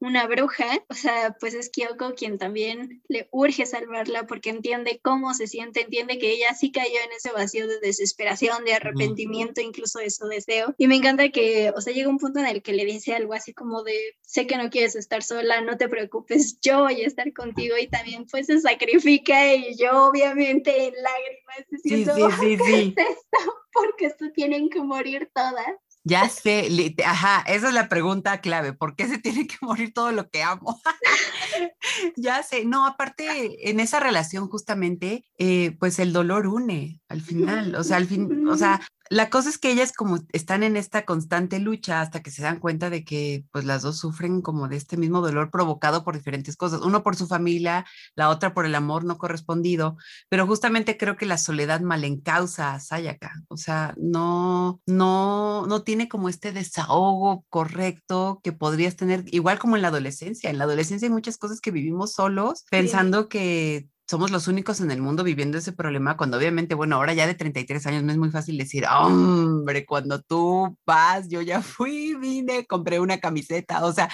[0.00, 5.34] una bruja, o sea, pues es Kyoko quien también le urge salvarla porque entiende cómo
[5.34, 9.98] se siente, entiende que ella sí cayó en ese vacío de desesperación, de arrepentimiento, incluso
[9.98, 10.74] de su deseo.
[10.78, 13.34] Y me encanta que, o sea, llega un punto en el que le dice algo
[13.34, 17.06] así como de, sé que no quieres estar sola, no te preocupes, yo voy a
[17.06, 22.58] estar contigo y también pues se sacrifica y yo obviamente en lágrimas diciendo, sí, sí,
[22.64, 22.94] sí,
[23.72, 25.74] porque esto tienen que morir todas.
[26.08, 30.10] Ya sé, ajá, esa es la pregunta clave, ¿por qué se tiene que morir todo
[30.10, 30.80] lo que amo?
[32.16, 37.74] ya sé, no, aparte en esa relación justamente, eh, pues el dolor une al final,
[37.74, 38.80] o sea, al fin, o sea,
[39.10, 42.58] la cosa es que ellas como están en esta constante lucha hasta que se dan
[42.58, 46.56] cuenta de que pues las dos sufren como de este mismo dolor provocado por diferentes
[46.56, 49.96] cosas, uno por su familia, la otra por el amor no correspondido,
[50.28, 56.08] pero justamente creo que la soledad malencausa a Sayaka, o sea, no, no, no tiene
[56.08, 61.06] como este desahogo correcto que podrías tener, igual como en la adolescencia, en la adolescencia
[61.06, 65.58] hay muchas cosas que vivimos solos pensando que somos los únicos en el mundo viviendo
[65.58, 68.86] ese problema cuando obviamente, bueno, ahora ya de 33 años no es muy fácil decir,
[68.90, 74.08] hombre, cuando tú vas, yo ya fui, vine, compré una camiseta, o sea,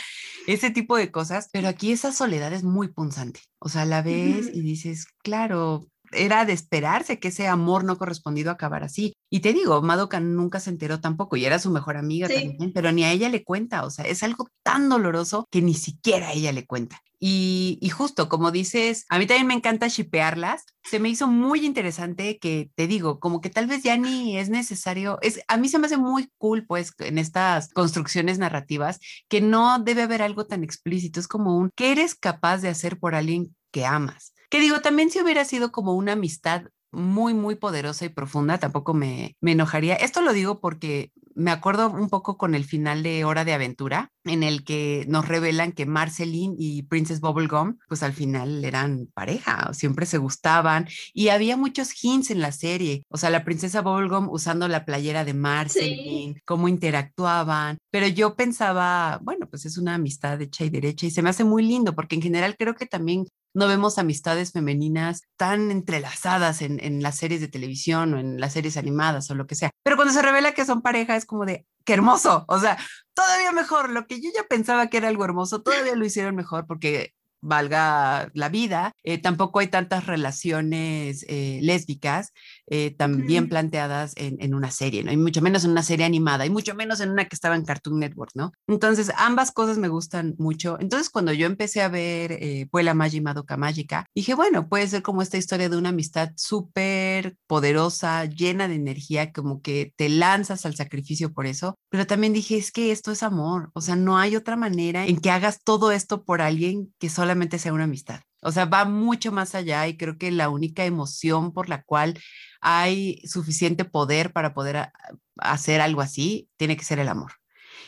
[0.48, 4.50] ese tipo de cosas, pero aquí esa soledad es muy punzante, o sea, la ves
[4.52, 9.14] y dices, claro, era de esperarse que ese amor no correspondido acabara así.
[9.30, 12.92] Y te digo, Madoka nunca se enteró tampoco y era su mejor amiga también, pero
[12.92, 16.32] ni a ella le cuenta, o sea, es algo tan doloroso que ni siquiera a
[16.32, 17.00] ella le cuenta.
[17.26, 20.64] Y, y justo como dices, a mí también me encanta shipearlas.
[20.82, 24.50] Se me hizo muy interesante que te digo, como que tal vez ya ni es
[24.50, 29.40] necesario, es, a mí se me hace muy cool pues en estas construcciones narrativas que
[29.40, 33.14] no debe haber algo tan explícito, es como un, ¿qué eres capaz de hacer por
[33.14, 34.33] alguien que amas?
[34.54, 38.94] Que digo, también si hubiera sido como una amistad muy, muy poderosa y profunda, tampoco
[38.94, 39.96] me, me enojaría.
[39.96, 44.12] Esto lo digo porque me acuerdo un poco con el final de Hora de Aventura,
[44.24, 49.72] en el que nos revelan que Marceline y Princess Bubblegum, pues al final eran pareja,
[49.72, 53.04] siempre se gustaban y había muchos hints en la serie.
[53.08, 57.78] O sea, la princesa Bubblegum usando la playera de Marceline, cómo interactuaban.
[57.90, 61.44] Pero yo pensaba, bueno, pues es una amistad hecha y derecha y se me hace
[61.44, 66.84] muy lindo porque en general creo que también no vemos amistades femeninas tan entrelazadas en,
[66.84, 69.70] en, las series de televisión o en las series animadas o lo que sea.
[69.84, 72.78] Pero cuando se revela que son pareja como de, qué hermoso, o sea,
[73.14, 76.66] todavía mejor, lo que yo ya pensaba que era algo hermoso, todavía lo hicieron mejor
[76.66, 77.14] porque
[77.44, 78.92] valga la vida.
[79.04, 82.32] Eh, tampoco hay tantas relaciones eh, lésbicas
[82.66, 85.12] eh, también planteadas en, en, una serie, ¿no?
[85.12, 87.64] Y mucho menos en una serie animada, y mucho menos en una que estaba en
[87.64, 88.52] Cartoon Network, ¿no?
[88.66, 90.78] Entonces, ambas cosas me gustan mucho.
[90.80, 95.02] Entonces, cuando yo empecé a ver eh, Puela Magi Madoka Mágica, dije, bueno, puede ser
[95.02, 100.64] como esta historia de una amistad súper poderosa, llena de energía, como que te lanzas
[100.64, 104.16] al sacrificio por eso, pero también dije, es que esto es amor, o sea, no
[104.16, 108.20] hay otra manera en que hagas todo esto por alguien que solamente sea una amistad.
[108.42, 112.20] O sea, va mucho más allá y creo que la única emoción por la cual
[112.60, 114.90] hay suficiente poder para poder
[115.38, 117.32] hacer algo así tiene que ser el amor.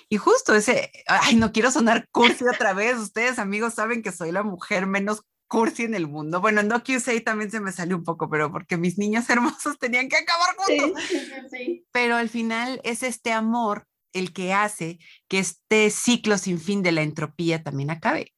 [0.08, 4.32] Y justo ese, ay, no quiero sonar cursi otra vez, ustedes amigos saben que soy
[4.32, 6.40] la mujer menos cursi en el mundo.
[6.40, 10.08] Bueno, en QC también se me salió un poco, pero porque mis niños hermosos tenían
[10.08, 11.02] que acabar juntos.
[11.08, 11.86] Sí, sí, sí.
[11.92, 16.92] Pero al final es este amor el que hace que este ciclo sin fin de
[16.92, 18.32] la entropía también acabe.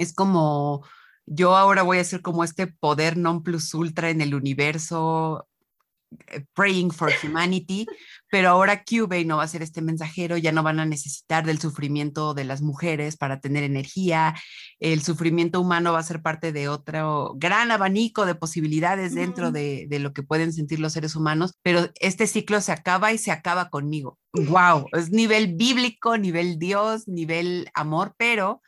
[0.00, 0.82] Es como
[1.26, 5.46] yo ahora voy a ser como este poder non plus ultra en el universo,
[6.26, 7.86] eh, praying for humanity,
[8.28, 11.60] pero ahora Cubey no va a ser este mensajero, ya no van a necesitar del
[11.60, 14.34] sufrimiento de las mujeres para tener energía,
[14.80, 19.86] el sufrimiento humano va a ser parte de otro gran abanico de posibilidades dentro de,
[19.88, 23.30] de lo que pueden sentir los seres humanos, pero este ciclo se acaba y se
[23.30, 24.18] acaba conmigo.
[24.32, 24.86] ¡Wow!
[24.92, 28.62] Es nivel bíblico, nivel Dios, nivel amor, pero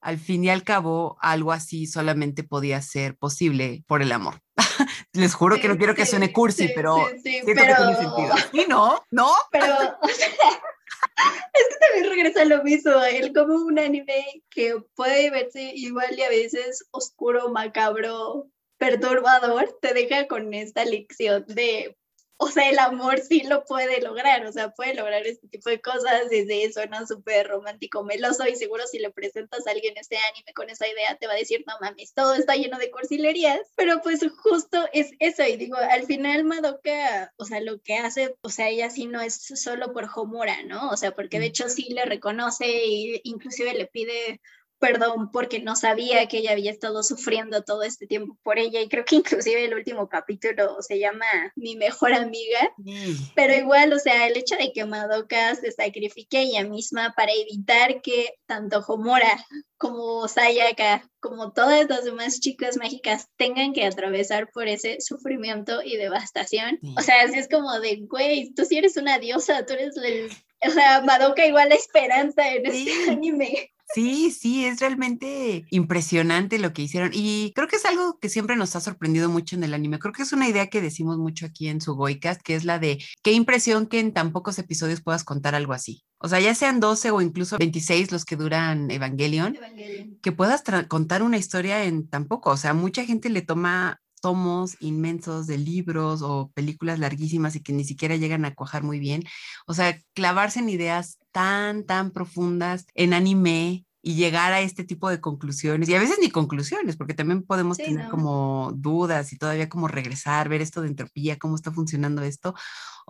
[0.00, 4.40] al fin y al cabo, algo así solamente podía ser posible por el amor.
[5.12, 7.66] Les juro que no quiero que suene cursi, pero sí, siento pero...
[7.66, 8.34] que tiene sentido.
[8.52, 9.02] ¿Y no?
[9.10, 9.30] ¿No?
[9.50, 15.30] Pero, o sea, es que también regresa lo mismo, él como un anime que puede
[15.30, 21.97] verse igual y a veces oscuro, macabro, perturbador, te deja con esta lección de
[22.48, 25.80] o sea, el amor sí lo puede lograr, o sea, puede lograr este tipo de
[25.80, 27.04] cosas, desde eso, ¿no?
[27.06, 31.16] Súper romántico, meloso, y seguro si le presentas a alguien este anime con esa idea,
[31.18, 35.10] te va a decir, no mames, todo está lleno de cursilerías, pero pues justo es
[35.18, 39.06] eso, y digo, al final Madoka, o sea, lo que hace, o sea, ella sí
[39.06, 40.90] no es solo por Homura, ¿no?
[40.90, 44.40] O sea, porque de hecho sí le reconoce e inclusive le pide
[44.78, 48.88] perdón porque no sabía que ella había estado sufriendo todo este tiempo por ella y
[48.88, 51.26] creo que inclusive el último capítulo se llama
[51.56, 53.32] Mi mejor amiga, mm.
[53.34, 58.00] pero igual, o sea, el hecho de que Madoka se sacrifique ella misma para evitar
[58.02, 59.44] que tanto Homura
[59.76, 65.96] como Sayaka, como todas las demás chicas mágicas tengan que atravesar por ese sufrimiento y
[65.96, 66.78] devastación.
[66.96, 70.30] O sea, así es como de, güey, tú sí eres una diosa, tú eres el...
[70.66, 73.70] O sea, Madoka igual la esperanza en este anime.
[73.94, 78.54] Sí, sí, es realmente impresionante lo que hicieron y creo que es algo que siempre
[78.54, 79.98] nos ha sorprendido mucho en el anime.
[79.98, 83.02] Creo que es una idea que decimos mucho aquí en Sugoicast, que es la de
[83.22, 86.04] qué impresión que en tan pocos episodios puedas contar algo así.
[86.18, 90.18] O sea, ya sean 12 o incluso 26 los que duran Evangelion, Evangelion.
[90.20, 92.50] que puedas contar una historia en tan poco.
[92.50, 97.72] O sea, mucha gente le toma tomos inmensos de libros o películas larguísimas y que
[97.72, 99.22] ni siquiera llegan a cuajar muy bien.
[99.66, 105.10] O sea, clavarse en ideas tan, tan profundas en anime y llegar a este tipo
[105.10, 109.68] de conclusiones, y a veces ni conclusiones, porque también podemos tener como dudas y todavía
[109.68, 112.54] como regresar, ver esto de entropía, cómo está funcionando esto.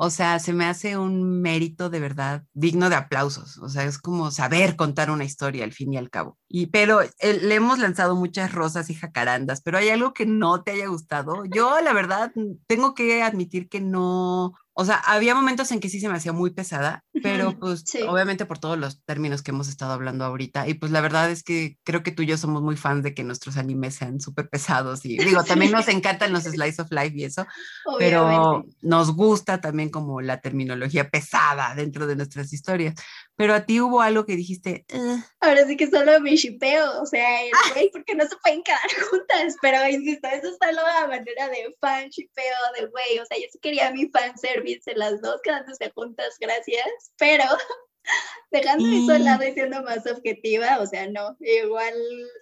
[0.00, 3.58] O sea, se me hace un mérito de verdad digno de aplausos.
[3.58, 6.38] O sea, es como saber contar una historia al fin y al cabo.
[6.48, 7.10] Y pero eh,
[7.42, 11.44] le hemos lanzado muchas rosas y jacarandas, pero hay algo que no te haya gustado.
[11.46, 12.32] Yo, la verdad,
[12.68, 16.32] tengo que admitir que no, o sea, había momentos en que sí se me hacía
[16.32, 20.68] muy pesada, pero pues obviamente por todos los términos que hemos estado hablando ahorita.
[20.68, 23.12] Y pues la verdad es que creo que tú y yo somos muy fans de
[23.12, 25.04] que nuestros animes sean súper pesados.
[25.04, 27.44] Y digo, también nos encantan los slice of life y eso,
[27.98, 32.94] pero nos gusta también como la terminología pesada dentro de nuestras historias.
[33.34, 34.86] Pero a ti hubo algo que dijiste.
[35.40, 38.78] Ahora sí que solo me shipeo, o sea, el güey, porque no se pueden quedar
[39.10, 43.38] juntas, pero insisto, eso es solo la manera de fan shipeo de güey, o sea,
[43.38, 47.44] yo sí quería mi fan service en las dos quedándose juntas, gracias, pero
[48.50, 51.94] dejando eso al lado y siendo más objetiva, o sea, no, igual,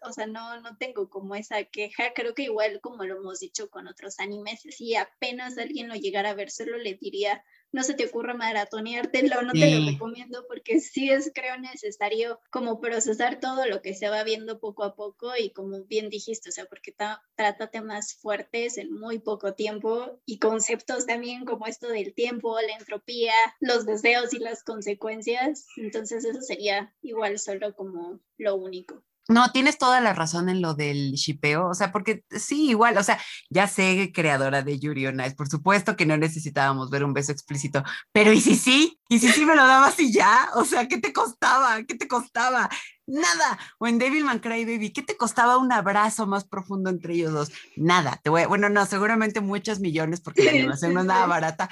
[0.03, 3.69] o sea, no, no tengo como esa queja, creo que igual como lo hemos dicho
[3.71, 7.95] con otros animes, si apenas alguien lo llegara a ver, solo le diría, no se
[7.95, 13.67] te ocurra maratoneártelo, no te lo recomiendo porque sí es, creo, necesario como procesar todo
[13.67, 16.95] lo que se va viendo poco a poco y como bien dijiste, o sea, porque
[17.35, 22.75] trata temas fuertes en muy poco tiempo y conceptos también como esto del tiempo, la
[22.79, 25.67] entropía, los deseos y las consecuencias.
[25.77, 29.06] Entonces eso sería igual solo como lo único.
[29.29, 33.03] No, tienes toda la razón en lo del shipeo, o sea, porque sí, igual, o
[33.03, 33.19] sea,
[33.51, 37.33] ya sé, creadora de Yuri on Ice, por supuesto que no necesitábamos ver un beso
[37.33, 39.01] explícito, pero ¿y si sí?
[39.09, 40.49] ¿Y si sí me lo dabas y ya?
[40.55, 41.83] O sea, ¿qué te costaba?
[41.83, 42.69] ¿Qué te costaba?
[43.07, 43.59] Nada.
[43.79, 47.53] O en Devilman Cry Baby, ¿qué te costaba un abrazo más profundo entre ellos dos?
[47.77, 48.21] Nada.
[48.23, 51.69] Te voy, bueno, no, seguramente muchos millones porque la animación no es nada barata,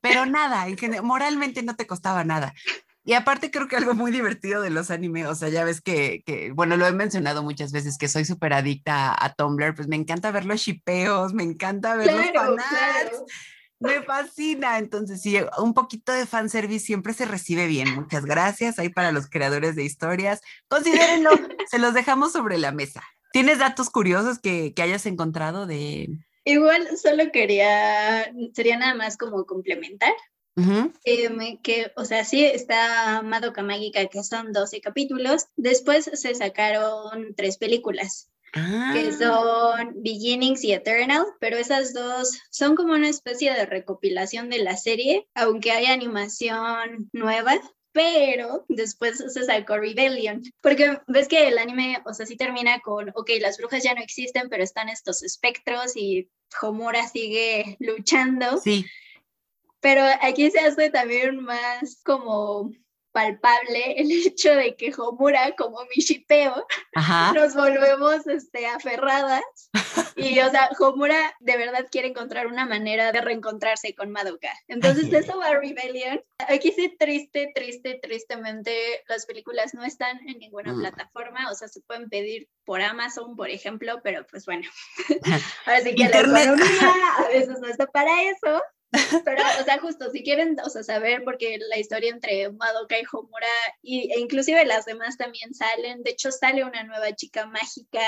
[0.00, 0.66] pero nada,
[1.02, 2.54] moralmente no te costaba nada.
[3.08, 6.22] Y aparte creo que algo muy divertido de los animes, o sea, ya ves que,
[6.26, 9.96] que bueno, lo he mencionado muchas veces, que soy súper adicta a, Tumblr, pues me
[9.96, 13.22] encanta ver los shipeos, me encanta ver los fanarts,
[13.80, 14.76] me fascina.
[14.76, 17.94] Entonces, sí, un poquito de fanservice siempre se recibe bien.
[17.94, 20.42] Muchas gracias ahí para los creadores de historias.
[20.68, 21.30] Considérenlo,
[21.70, 23.02] se los dejamos sobre la mesa.
[23.32, 26.10] ¿Tienes datos curiosos que, que hayas encontrado de,
[26.44, 30.12] Igual solo quería, sería nada más como complementar
[31.04, 35.46] Em, que, o sea, sí está Madoka Mágica, que son 12 capítulos.
[35.56, 38.30] Después se sacaron tres películas.
[38.52, 39.16] que ah.
[39.18, 44.76] son Beginnings y Eternal, pero esas dos son como una especie de recopilación de la
[44.76, 47.60] serie, aunque hay animación nueva,
[47.92, 53.10] pero después se sacó Rebellion, porque ves que el anime, o sea, sí termina con,
[53.10, 56.30] ok, las brujas ya no existen, pero están estos espectros y
[56.62, 58.58] Homura sigue luchando.
[58.58, 58.86] Sí.
[59.80, 62.70] Pero aquí se hace también más como
[63.12, 66.66] palpable el hecho de que Homura, como mi shipeo,
[67.34, 69.42] nos volvemos este, aferradas.
[70.16, 74.52] Y, o sea, Homura de verdad quiere encontrar una manera de reencontrarse con Madoka.
[74.68, 76.20] Entonces, eso va a Rebellion.
[76.48, 80.80] Aquí sí, triste, triste, tristemente, las películas no están en ninguna mm.
[80.80, 81.50] plataforma.
[81.50, 84.68] O sea, se pueden pedir por Amazon, por ejemplo, pero pues bueno.
[85.98, 88.62] Que la economía a veces no está para eso.
[89.24, 93.04] Pero, o sea, justo, si quieren, o sea, saber, porque la historia entre Madoka y
[93.12, 93.46] Homura,
[93.82, 98.00] y, e inclusive las demás también salen, de hecho sale una nueva chica mágica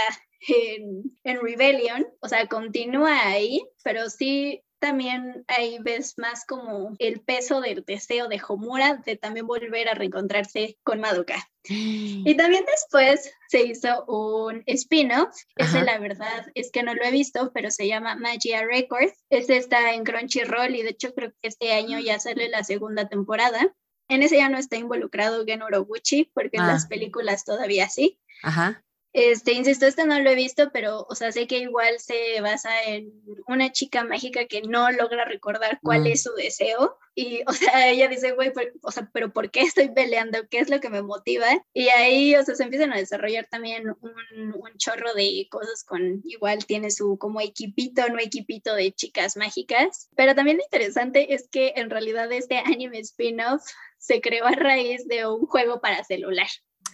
[0.49, 7.20] en, en Rebellion, o sea, continúa ahí, pero sí también ahí ves más como el
[7.20, 11.49] peso del deseo de Homura de también volver a reencontrarse con Madoka.
[11.64, 17.11] Y también después se hizo un spin-off, ese la verdad es que no lo he
[17.11, 19.12] visto, pero se llama Magia Records.
[19.28, 23.09] Ese está en Crunchyroll y de hecho creo que este año ya sale la segunda
[23.09, 23.74] temporada.
[24.09, 26.89] En ese ya no está involucrado Gen Urobuchi, porque en las ah.
[26.89, 28.18] películas todavía sí.
[28.43, 28.83] Ajá.
[29.12, 32.70] Este, insisto, este no lo he visto, pero, o sea, sé que igual se basa
[32.84, 33.12] en
[33.48, 36.06] una chica mágica que no logra recordar cuál mm.
[36.06, 36.96] es su deseo.
[37.16, 38.52] Y, o sea, ella dice, güey,
[38.82, 40.38] o sea, pero ¿por qué estoy peleando?
[40.48, 41.48] ¿Qué es lo que me motiva?
[41.74, 46.22] Y ahí, o sea, se empiezan a desarrollar también un, un chorro de cosas con,
[46.24, 50.08] igual tiene su como equipito, no equipito de chicas mágicas.
[50.14, 53.62] Pero también lo interesante es que en realidad este anime spin-off
[53.98, 56.48] se creó a raíz de un juego para celular.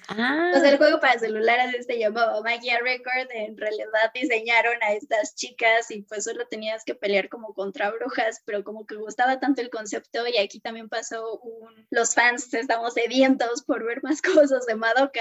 [0.09, 0.52] Ah.
[0.54, 5.34] O sea, el juego para celulares este llamado Magia Record, en realidad diseñaron a estas
[5.34, 9.62] chicas y pues solo tenías que pelear como contra brujas, pero como que gustaba tanto
[9.62, 11.86] el concepto y aquí también pasó un...
[11.90, 15.20] Los fans estamos sedientos por ver más cosas de Madoka,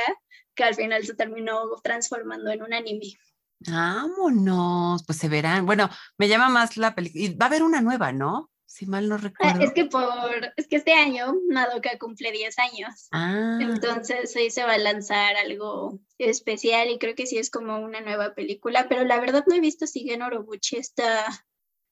[0.54, 3.14] que al final se terminó transformando en un anime.
[3.60, 5.66] Vámonos, pues se verán.
[5.66, 7.24] Bueno, me llama más la película.
[7.24, 8.52] Y va a haber una nueva, ¿no?
[8.76, 9.62] Si mal no Ah, recuerdo.
[9.62, 13.08] es que por, es que este año Madoka cumple 10 años.
[13.14, 17.80] Ah, Entonces hoy se va a lanzar algo especial y creo que sí es como
[17.80, 21.26] una nueva película, pero la verdad no he visto si Gen Orobuchi está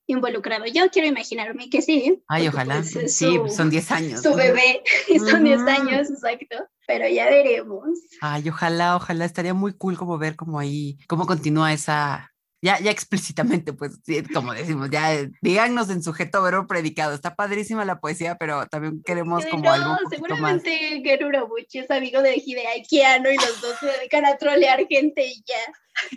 [0.07, 0.65] involucrado.
[0.65, 2.21] Yo quiero imaginarme que sí.
[2.27, 2.81] ay, ojalá.
[2.81, 4.21] pues, es sí, son 10 años.
[4.21, 4.35] Su ¿no?
[4.35, 4.83] bebé,
[5.25, 5.69] son 10 Ujú.
[5.69, 7.87] años, exacto, pero ya veremos.
[8.19, 12.32] Ay, ojalá, ojalá, estaría muy cool como ver cómo ahí, cómo continúa esa,
[12.63, 13.99] ya, ya explícitamente, pues,
[14.33, 17.13] como decimos, ya eh, díganos en sujeto verbo predicado.
[17.13, 21.91] Está padrísima la poesía, pero también queremos Que como no, algo seguramente Gen Urobuchi es
[21.91, 25.57] amigo de Hideaki Anno y los dos se dedican a trolear gente y ya.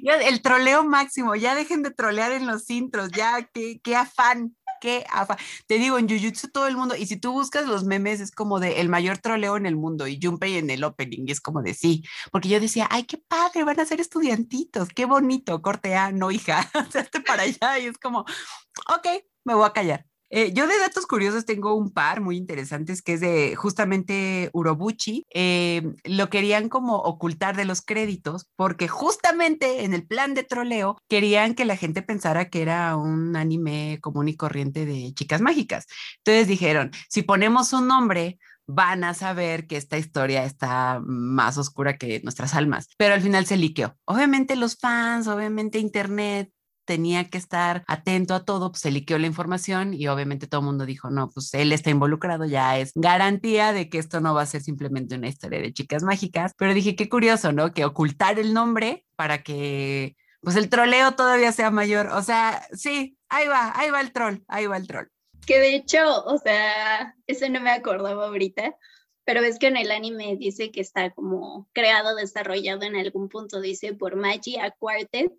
[0.03, 4.55] Ya, el troleo máximo, ya dejen de trolear en los intros, ya, qué, qué afán,
[4.81, 5.37] qué afán.
[5.67, 8.61] Te digo, en Jujutsu todo el mundo, y si tú buscas los memes, es como
[8.61, 11.75] de el mayor troleo en el mundo, y Junpei en el opening, es como de
[11.75, 16.13] sí, porque yo decía, ay, qué padre, van a ser estudiantitos, qué bonito, corte A,
[16.13, 20.07] no, hija, hazte para allá, y es como, ok, me voy a callar.
[20.37, 25.25] Eh, yo de datos curiosos tengo un par muy interesantes que es de justamente Urobuchi.
[25.33, 30.99] eh, lo querían como ocultar de los créditos porque justamente en el plan de troleo
[31.09, 35.87] querían que la gente pensara que era un anime común y corriente de chicas mágicas.
[36.19, 41.97] Entonces dijeron, si ponemos un nombre, van a saber que esta historia está más oscura
[41.97, 42.89] que nuestras almas.
[42.99, 43.97] Pero al final se liqueó.
[44.05, 46.51] Obviamente los fans, obviamente internet,
[46.87, 50.67] tenía que estar atento a todo, pues se liqueó la información y obviamente todo el
[50.67, 54.43] mundo dijo, no, pues él está involucrado, ya es garantía de que esto no va
[54.43, 57.73] a ser simplemente una historia de chicas mágicas, pero dije, qué curioso, ¿no?
[57.73, 63.19] Que ocultar el nombre para que pues el troleo todavía sea mayor, o sea, sí,
[63.29, 65.09] ahí va, ahí va el troll, ahí va el troll.
[65.45, 68.77] Que de hecho, o sea, eso no me acordaba ahorita,
[69.25, 73.61] pero ves que en el anime dice que está como creado, desarrollado en algún punto,
[73.61, 75.33] dice por Magia Quartet,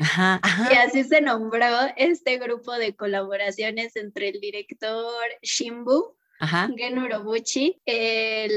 [0.00, 0.72] Ajá, ajá.
[0.72, 6.70] y así se nombró este grupo de colaboraciones entre el director Shimbu, Ajá.
[6.76, 8.52] Gen Urobuchi, el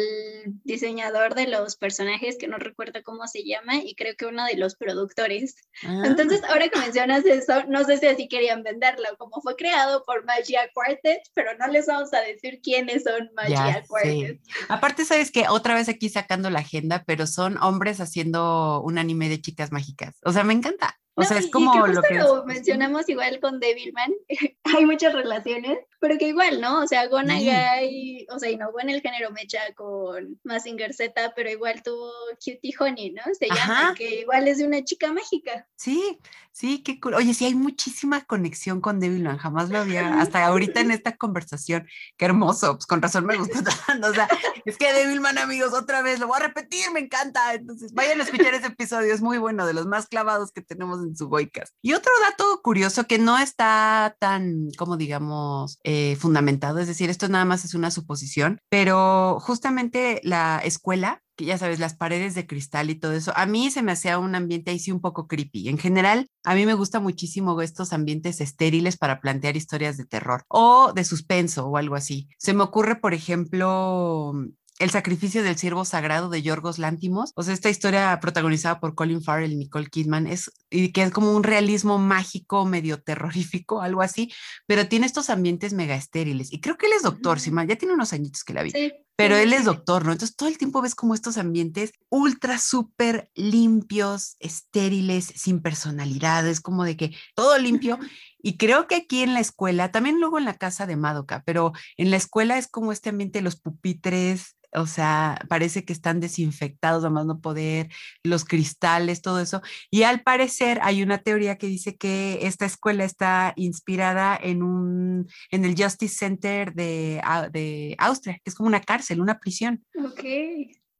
[0.64, 4.56] diseñador de los personajes, que no recuerdo cómo se llama, y creo que uno de
[4.56, 5.56] los productores.
[5.84, 10.04] Ah, Entonces, ahora que mencionas eso, no sé si así querían venderlo, como fue creado
[10.06, 13.84] por Magia Quartet, pero no les vamos a decir quiénes son Magia.
[13.88, 14.40] Quartet.
[14.70, 19.28] Aparte, sabes que otra vez aquí sacando la agenda, pero son hombres haciendo un anime
[19.28, 20.16] de chicas mágicas.
[20.24, 21.00] O sea, me encanta.
[21.16, 23.60] O No, sea, y- es y como que lo que lo es- mencionamos igual con
[23.60, 24.12] Devilman,
[24.64, 26.82] hay muchas relaciones, pero que igual, ¿no?
[26.82, 31.84] O sea, Gonagai, o sea, innovó en el género mecha con Mazinger Z, pero igual
[31.84, 32.12] tuvo
[32.44, 33.22] Cutie Honey, ¿no?
[33.38, 33.94] Se llama, Ajá.
[33.96, 35.68] que igual es de una chica mágica.
[35.76, 36.18] Sí,
[36.52, 37.16] sí, qué cool.
[37.16, 41.88] Oye, sí, hay muchísima conexión con Devilman, jamás lo había, hasta ahorita en esta conversación,
[42.18, 44.28] qué hermoso, pues con razón me gustó tanto, o sea,
[44.66, 48.24] es que Devilman, amigos, otra vez, lo voy a repetir, me encanta, entonces vayan a
[48.24, 51.74] escuchar ese episodio, es muy bueno, de los más clavados que tenemos en su Goicast.
[51.82, 57.28] Y otro dato curioso que no está tan, como digamos, eh, fundamentado, es decir, esto
[57.28, 62.46] nada más es una suposición, pero justamente la escuela que ya sabes, las paredes de
[62.46, 65.28] cristal y todo eso, a mí se me hacía un ambiente ahí sí un poco
[65.28, 65.70] creepy.
[65.70, 70.44] En general, a mí me gusta muchísimo estos ambientes estériles para plantear historias de terror
[70.48, 72.28] o de suspenso o algo así.
[72.38, 74.34] Se me ocurre, por ejemplo,
[74.82, 79.22] el sacrificio del siervo sagrado de Yorgos Lántimos, o sea, esta historia protagonizada por Colin
[79.22, 84.02] Farrell y Nicole Kidman, es, y que es como un realismo mágico, medio terrorífico, algo
[84.02, 84.32] así,
[84.66, 86.52] pero tiene estos ambientes mega estériles.
[86.52, 87.44] Y creo que él es doctor, Ujú.
[87.44, 88.72] si mal, ya tiene unos añitos que la vi.
[88.72, 88.92] Sí.
[89.22, 90.12] Pero él es doctor, ¿no?
[90.12, 96.62] Entonces todo el tiempo ves como estos ambientes ultra, súper limpios, estériles, sin personalidad, es
[96.62, 97.98] como de que todo limpio.
[98.44, 101.74] Y creo que aquí en la escuela, también luego en la casa de Madoka, pero
[101.96, 106.20] en la escuela es como este ambiente de los pupitres, o sea, parece que están
[106.22, 107.90] desinfectados, a más no poder,
[108.24, 109.62] los cristales, todo eso.
[109.90, 115.28] Y al parecer hay una teoría que dice que esta escuela está inspirada en un,
[115.52, 119.84] en el Justice Center de, Au- de Austria, que es como una cárcel, una prisión.
[120.06, 120.24] Ok.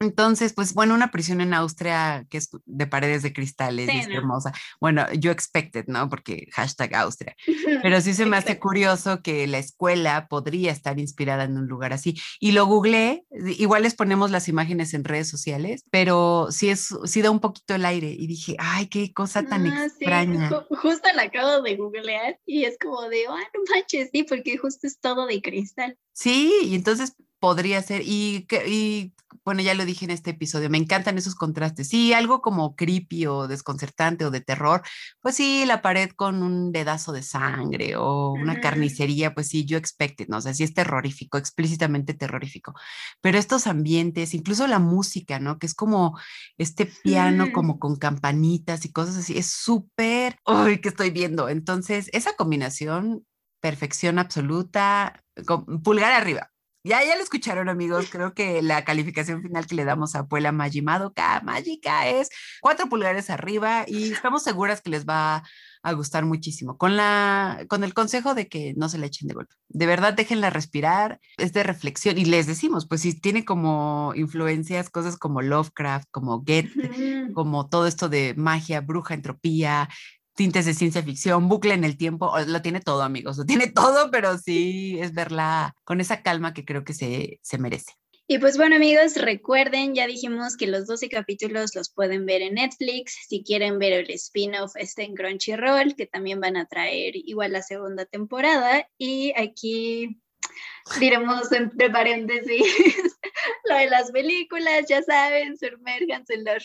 [0.00, 3.98] Entonces, pues bueno, una prisión en Austria que es de paredes de cristales y Sí,
[4.00, 4.14] es ¿no?
[4.16, 4.52] hermosa.
[4.80, 6.08] Bueno, yo expected, ¿no?
[6.08, 7.36] Porque hashtag Austria.
[7.84, 11.92] Pero sí se me hace curioso que la escuela podría estar inspirada en un lugar
[11.92, 12.20] así.
[12.40, 13.24] Y lo googleé,
[13.58, 17.76] igual les ponemos las imágenes en redes sociales, pero sí, es, sí da un poquito
[17.76, 18.08] el aire.
[18.10, 20.50] Y dije, ay, qué cosa tan Ah, sí, extraña.
[20.50, 24.58] ju- justo la acabo de googlear y es como de, ah, no manches, sí, porque
[24.58, 25.96] justo es todo de cristal.
[26.12, 28.46] Sí, y entonces podría ser, y,
[29.44, 31.88] bueno, ya lo dije en este episodio, me encantan esos contrastes.
[31.88, 34.82] Sí, algo como creepy o desconcertante o de terror,
[35.20, 39.76] pues sí, la pared con un dedazo de sangre o una carnicería, pues sí, yo
[39.76, 40.36] expected, ¿no?
[40.36, 42.74] O sea, sí es terrorífico, explícitamente terrorífico.
[43.20, 45.58] Pero estos ambientes, incluso la música, ¿no?
[45.58, 46.16] Que es como
[46.58, 47.52] este piano Sí.
[47.52, 51.48] como con campanitas y cosas así, es súper, uy, que estoy viendo.
[51.48, 53.26] Entonces, esa combinación
[53.60, 55.24] perfección absoluta,
[55.82, 56.51] pulgar arriba.
[56.84, 58.08] Ya, ya lo escucharon, amigos.
[58.10, 62.28] Creo que la calificación final que le damos a Puela Majimadoka Mágica es
[62.60, 65.44] cuatro pulgares arriba y estamos seguras que les va
[65.84, 66.78] a gustar muchísimo.
[66.78, 69.54] Con, la, con el consejo de que no se le echen de golpe.
[69.68, 71.20] De verdad, déjenla respirar.
[71.36, 72.18] Es de reflexión.
[72.18, 76.68] Y les decimos, pues si tiene como influencias, cosas como Lovecraft, como Get,
[77.32, 79.88] como todo esto de magia, bruja, entropía,
[80.34, 84.10] tintes de ciencia ficción, bucle en el tiempo, lo tiene todo, amigos, lo tiene todo,
[84.10, 87.92] pero sí es verla con esa calma que creo que se, se merece.
[88.28, 92.54] Y pues bueno amigos, recuerden, ya dijimos que los 12 capítulos los pueden ver en
[92.54, 93.14] Netflix.
[93.28, 97.62] Si quieren ver el spin-off está en Crunchyroll, que también van a traer igual la
[97.62, 98.88] segunda temporada.
[98.96, 100.22] Y aquí
[100.98, 102.64] diremos entre paréntesis
[103.68, 106.58] lo de las películas, ya saben, sumerjanse en la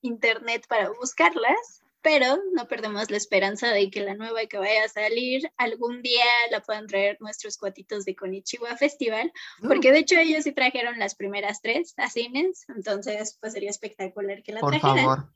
[0.00, 4.88] internet para buscarlas pero no perdemos la esperanza de que la nueva que vaya a
[4.88, 9.68] salir algún día la puedan traer nuestros cuatitos de Konichiwa Festival, mm.
[9.68, 14.42] porque de hecho ellos sí trajeron las primeras tres a cines, entonces pues sería espectacular
[14.42, 15.28] que la Por Favor.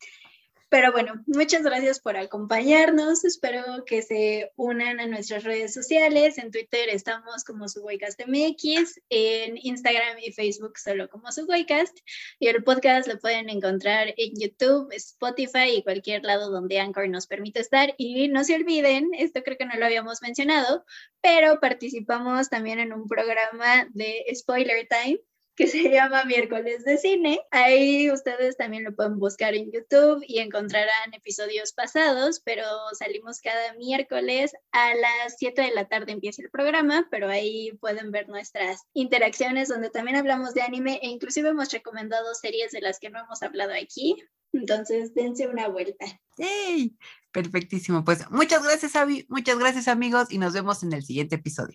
[0.73, 3.27] Pero bueno, muchas gracias por acompañarnos.
[3.27, 6.39] Espero que se unan a nuestras redes sociales.
[6.39, 11.95] En Twitter estamos como MX, en Instagram y Facebook solo como Subwaycast.
[12.39, 17.27] Y el podcast lo pueden encontrar en YouTube, Spotify y cualquier lado donde Anchor nos
[17.27, 17.95] permite estar.
[17.99, 20.87] Y no se olviden, esto creo que no lo habíamos mencionado,
[21.21, 25.21] pero participamos también en un programa de Spoiler Time
[25.55, 27.41] que se llama Miércoles de Cine.
[27.51, 32.65] Ahí ustedes también lo pueden buscar en YouTube y encontrarán episodios pasados, pero
[32.99, 38.11] salimos cada miércoles a las 7 de la tarde empieza el programa, pero ahí pueden
[38.11, 42.99] ver nuestras interacciones donde también hablamos de anime e inclusive hemos recomendado series de las
[42.99, 44.17] que no hemos hablado aquí.
[44.53, 46.05] Entonces, dense una vuelta.
[46.37, 46.97] ¡Yay!
[47.33, 48.05] Perfectísimo.
[48.05, 49.25] Pues muchas gracias, Avi.
[49.29, 51.71] Muchas gracias, amigos, y nos vemos en el siguiente episodio.